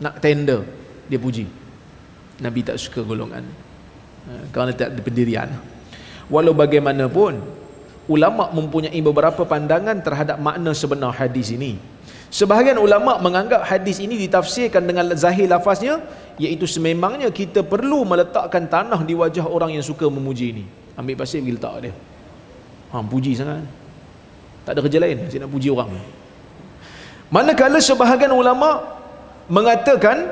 Nak 0.01 0.17
tender. 0.17 0.65
Dia 1.05 1.21
puji. 1.21 1.45
Nabi 2.41 2.65
tak 2.65 2.81
suka 2.81 3.05
golongan. 3.05 3.45
Ha, 4.25 4.49
kerana 4.49 4.73
tak 4.73 4.97
ada 4.97 5.01
pendirian. 5.05 5.49
Walau 6.33 6.57
bagaimanapun, 6.57 7.37
ulama 8.09 8.49
mempunyai 8.49 8.97
beberapa 8.99 9.45
pandangan 9.45 10.01
terhadap 10.01 10.37
makna 10.41 10.73
sebenar 10.73 11.13
hadis 11.13 11.53
ini. 11.53 11.77
Sebahagian 12.27 12.75
ulama 12.75 13.15
menganggap 13.23 13.63
hadis 13.63 14.03
ini 14.03 14.19
ditafsirkan 14.27 14.83
dengan 14.83 15.15
zahir 15.15 15.47
lafaznya 15.47 16.03
iaitu 16.35 16.67
sememangnya 16.67 17.31
kita 17.31 17.63
perlu 17.63 18.03
meletakkan 18.03 18.67
tanah 18.67 18.99
di 19.07 19.15
wajah 19.15 19.47
orang 19.47 19.79
yang 19.79 19.85
suka 19.85 20.11
memuji 20.11 20.51
ini. 20.51 20.63
Ambil 20.99 21.15
pasir 21.15 21.39
pergi 21.39 21.55
letak 21.55 21.75
dia. 21.87 21.93
Ha, 22.91 22.99
puji 22.99 23.31
sangat. 23.37 23.63
Tak 24.67 24.75
ada 24.75 24.79
kerja 24.83 24.99
lain, 24.99 25.17
saya 25.31 25.47
nak 25.47 25.51
puji 25.55 25.71
orang. 25.71 25.95
Manakala 27.31 27.79
sebahagian 27.79 28.35
ulama 28.35 28.83
mengatakan 29.47 30.27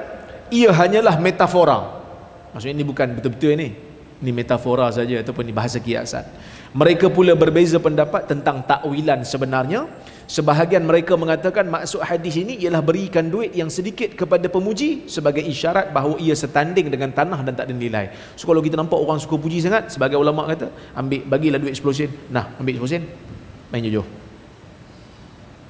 ia 0.52 0.76
hanyalah 0.76 1.16
metafora. 1.20 2.04
Maksudnya 2.52 2.76
ini 2.76 2.86
bukan 2.88 3.08
betul-betul 3.16 3.56
ini. 3.56 3.85
Ini 4.24 4.32
metafora 4.32 4.88
saja 4.96 5.20
ataupun 5.20 5.44
ini 5.44 5.52
bahasa 5.52 5.76
kiasan. 5.76 6.24
Mereka 6.72 7.12
pula 7.12 7.36
berbeza 7.36 7.76
pendapat 7.84 8.32
tentang 8.32 8.64
takwilan 8.64 9.28
sebenarnya. 9.28 9.88
Sebahagian 10.26 10.88
mereka 10.88 11.20
mengatakan 11.20 11.68
maksud 11.68 12.00
hadis 12.02 12.40
ini 12.40 12.58
ialah 12.64 12.80
berikan 12.80 13.28
duit 13.28 13.52
yang 13.52 13.68
sedikit 13.68 14.16
kepada 14.16 14.48
pemuji 14.48 15.06
sebagai 15.12 15.44
isyarat 15.44 15.92
bahawa 15.92 16.16
ia 16.18 16.34
setanding 16.34 16.88
dengan 16.88 17.12
tanah 17.12 17.44
dan 17.44 17.54
tak 17.60 17.68
ada 17.68 17.76
nilai. 17.76 18.12
So 18.40 18.48
kalau 18.48 18.64
kita 18.64 18.80
nampak 18.80 18.96
orang 18.96 19.20
suka 19.20 19.36
puji 19.36 19.60
sangat, 19.64 19.92
sebagai 19.92 20.16
ulama 20.16 20.48
kata, 20.48 20.72
ambil 20.96 21.22
bagilah 21.28 21.60
duit 21.60 21.76
10 21.76 21.92
sen. 21.96 22.12
Nah, 22.32 22.56
ambil 22.60 22.82
10 22.82 22.92
sen. 22.92 23.04
Main 23.70 23.84
jujur. 23.84 24.08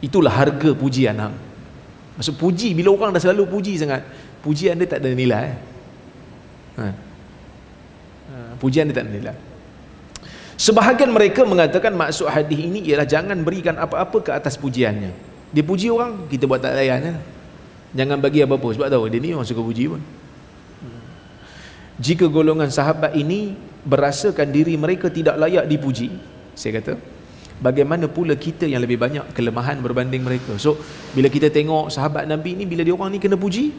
Itulah 0.05 0.31
harga 0.31 0.69
pujian 0.77 1.17
hang. 1.17 1.35
Maksud 2.21 2.37
puji 2.37 2.77
bila 2.77 2.93
orang 2.93 3.11
dah 3.11 3.21
selalu 3.21 3.49
puji 3.49 3.75
sangat, 3.75 4.05
pujian 4.45 4.77
dia 4.77 4.87
tak 4.87 5.01
ada 5.01 5.11
nilai. 5.11 5.53
Ha 6.79 7.04
pujian 8.57 8.89
dia 8.89 9.01
tak 9.01 9.07
nilai. 9.11 9.35
Sebahagian 10.55 11.11
mereka 11.11 11.43
mengatakan 11.43 11.91
maksud 11.91 12.31
hadis 12.31 12.55
ini 12.55 12.79
ialah 12.87 13.03
jangan 13.03 13.35
berikan 13.43 13.75
apa-apa 13.75 14.23
ke 14.23 14.31
atas 14.31 14.55
pujiannya. 14.55 15.11
Dia 15.51 15.63
puji 15.63 15.91
orang, 15.91 16.31
kita 16.31 16.47
buat 16.47 16.63
tak 16.63 16.79
layan. 16.79 17.11
Ya? 17.11 17.15
Jangan 17.95 18.19
bagi 18.23 18.43
apa-apa 18.43 18.67
sebab 18.75 18.87
tahu 18.91 19.07
dia 19.11 19.19
ni 19.19 19.35
orang 19.35 19.47
suka 19.47 19.59
puji 19.59 19.91
pun. 19.91 20.01
Jika 21.95 22.27
golongan 22.27 22.67
sahabat 22.67 23.15
ini 23.15 23.55
berasakan 23.87 24.51
diri 24.51 24.75
mereka 24.75 25.07
tidak 25.07 25.39
layak 25.39 25.63
dipuji, 25.63 26.11
saya 26.51 26.79
kata, 26.79 26.99
bagaimana 27.63 28.11
pula 28.11 28.35
kita 28.35 28.67
yang 28.67 28.83
lebih 28.83 28.99
banyak 28.99 29.31
kelemahan 29.31 29.79
berbanding 29.79 30.23
mereka. 30.23 30.59
So, 30.59 30.75
bila 31.15 31.31
kita 31.31 31.47
tengok 31.47 31.87
sahabat 31.91 32.27
Nabi 32.27 32.51
ni 32.59 32.63
bila 32.67 32.83
dia 32.83 32.91
orang 32.91 33.15
ni 33.15 33.19
kena 33.19 33.39
puji, 33.39 33.71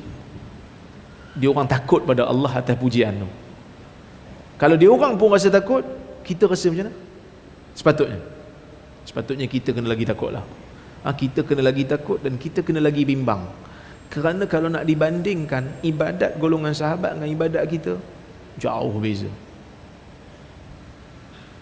dia 1.36 1.48
orang 1.52 1.68
takut 1.68 2.08
pada 2.08 2.24
Allah 2.24 2.52
atas 2.56 2.76
pujian 2.80 3.12
tu. 3.20 3.28
Kalau 4.56 4.76
dia 4.80 4.88
orang 4.88 5.20
pun 5.20 5.28
rasa 5.28 5.52
takut, 5.52 5.84
kita 6.24 6.48
rasa 6.48 6.72
macam 6.72 6.88
mana? 6.88 6.92
Sepatutnya. 7.76 8.20
Sepatutnya 9.04 9.46
kita 9.46 9.76
kena 9.76 9.88
lagi 9.92 10.08
takutlah. 10.08 10.44
Ha, 11.04 11.12
kita 11.12 11.44
kena 11.44 11.62
lagi 11.62 11.84
takut 11.84 12.18
dan 12.18 12.40
kita 12.40 12.64
kena 12.64 12.80
lagi 12.80 13.04
bimbang. 13.04 13.44
Kerana 14.08 14.48
kalau 14.48 14.72
nak 14.72 14.88
dibandingkan 14.88 15.84
ibadat 15.84 16.40
golongan 16.40 16.72
sahabat 16.72 17.14
dengan 17.14 17.28
ibadat 17.28 17.62
kita 17.68 18.00
jauh 18.56 18.96
beza. 18.96 19.28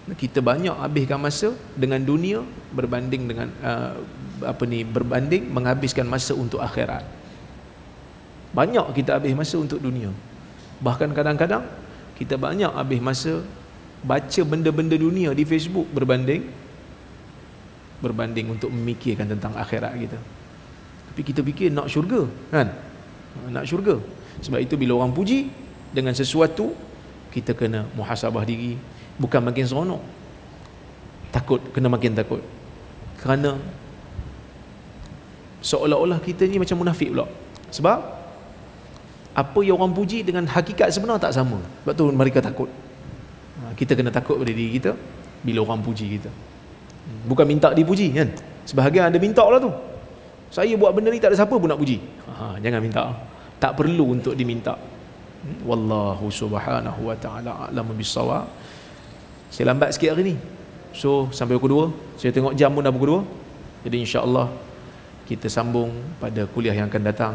Kita 0.04 0.44
banyak 0.44 0.76
habiskan 0.84 1.16
masa 1.16 1.56
dengan 1.74 1.98
dunia 2.04 2.44
berbanding 2.76 3.24
dengan 3.24 3.48
uh, 3.64 3.96
apa 4.44 4.62
ni 4.68 4.84
berbanding 4.84 5.48
menghabiskan 5.48 6.04
masa 6.04 6.36
untuk 6.36 6.60
akhirat. 6.60 7.02
Banyak 8.52 8.92
kita 8.94 9.18
habis 9.18 9.32
masa 9.32 9.56
untuk 9.58 9.80
dunia. 9.80 10.12
Bahkan 10.84 11.10
kadang-kadang 11.16 11.64
kita 12.14 12.38
banyak 12.38 12.70
habis 12.70 13.00
masa 13.02 13.42
baca 14.04 14.40
benda-benda 14.44 14.94
dunia 14.94 15.32
di 15.32 15.42
Facebook 15.48 15.88
berbanding 15.90 16.44
berbanding 18.04 18.52
untuk 18.52 18.68
memikirkan 18.68 19.24
tentang 19.24 19.56
akhirat 19.56 19.96
kita. 19.96 20.18
Tapi 21.08 21.20
kita 21.24 21.40
fikir 21.40 21.72
nak 21.72 21.88
syurga 21.88 22.28
kan? 22.52 22.68
Nak 23.48 23.64
syurga. 23.64 23.96
Sebab 24.44 24.60
itu 24.60 24.76
bila 24.76 25.00
orang 25.00 25.16
puji 25.16 25.48
dengan 25.94 26.12
sesuatu 26.12 26.76
kita 27.32 27.56
kena 27.56 27.88
muhasabah 27.98 28.44
diri, 28.44 28.78
bukan 29.18 29.40
makin 29.42 29.64
seronok. 29.66 30.02
Takut, 31.34 31.58
kena 31.74 31.90
makin 31.90 32.14
takut. 32.14 32.38
Kerana 33.18 33.58
seolah-olah 35.64 36.22
kita 36.22 36.46
ni 36.46 36.62
macam 36.62 36.78
munafik 36.78 37.10
pula. 37.10 37.26
Sebab 37.74 38.23
apa 39.34 39.60
yang 39.66 39.82
orang 39.82 39.90
puji 39.90 40.22
dengan 40.22 40.46
hakikat 40.46 40.94
sebenar 40.94 41.18
tak 41.18 41.34
sama. 41.34 41.58
Sebab 41.82 41.94
tu 41.98 42.06
mereka 42.14 42.38
takut. 42.38 42.70
Ha, 43.60 43.74
kita 43.74 43.98
kena 43.98 44.14
takut 44.14 44.38
pada 44.38 44.54
diri 44.54 44.78
kita 44.78 44.94
bila 45.42 45.66
orang 45.66 45.82
puji 45.82 46.06
kita. 46.18 46.30
Bukan 47.26 47.44
minta 47.44 47.74
dipuji 47.74 48.14
kan? 48.14 48.30
Sebahagian 48.64 49.10
ada 49.10 49.18
minta 49.18 49.42
lah 49.42 49.58
tu. 49.58 49.74
Saya 50.54 50.78
buat 50.78 50.94
benda 50.94 51.10
ni 51.10 51.18
tak 51.18 51.34
ada 51.34 51.36
siapa 51.42 51.54
pun 51.58 51.66
nak 51.66 51.82
puji. 51.82 51.98
Ha, 52.30 52.62
jangan 52.62 52.78
minta. 52.78 53.10
Tak 53.58 53.74
perlu 53.74 54.14
untuk 54.14 54.38
diminta. 54.38 54.78
Wallahu 55.66 56.30
subhanahu 56.30 57.10
wa 57.10 57.16
ta'ala 57.18 57.68
a'lamu 57.68 57.92
bisawab. 57.92 58.48
Saya 59.50 59.74
lambat 59.74 59.92
sikit 59.92 60.14
hari 60.14 60.32
ni. 60.32 60.34
So 60.94 61.26
sampai 61.34 61.58
pukul 61.58 61.90
2. 61.90 62.22
Saya 62.22 62.30
tengok 62.30 62.54
jam 62.54 62.70
pun 62.70 62.86
dah 62.86 62.94
pukul 62.94 63.26
2. 63.26 63.90
Jadi 63.90 63.96
insya-Allah 64.06 64.46
kita 65.26 65.50
sambung 65.50 65.90
pada 66.22 66.46
kuliah 66.48 66.72
yang 66.72 66.86
akan 66.86 67.02
datang. 67.02 67.34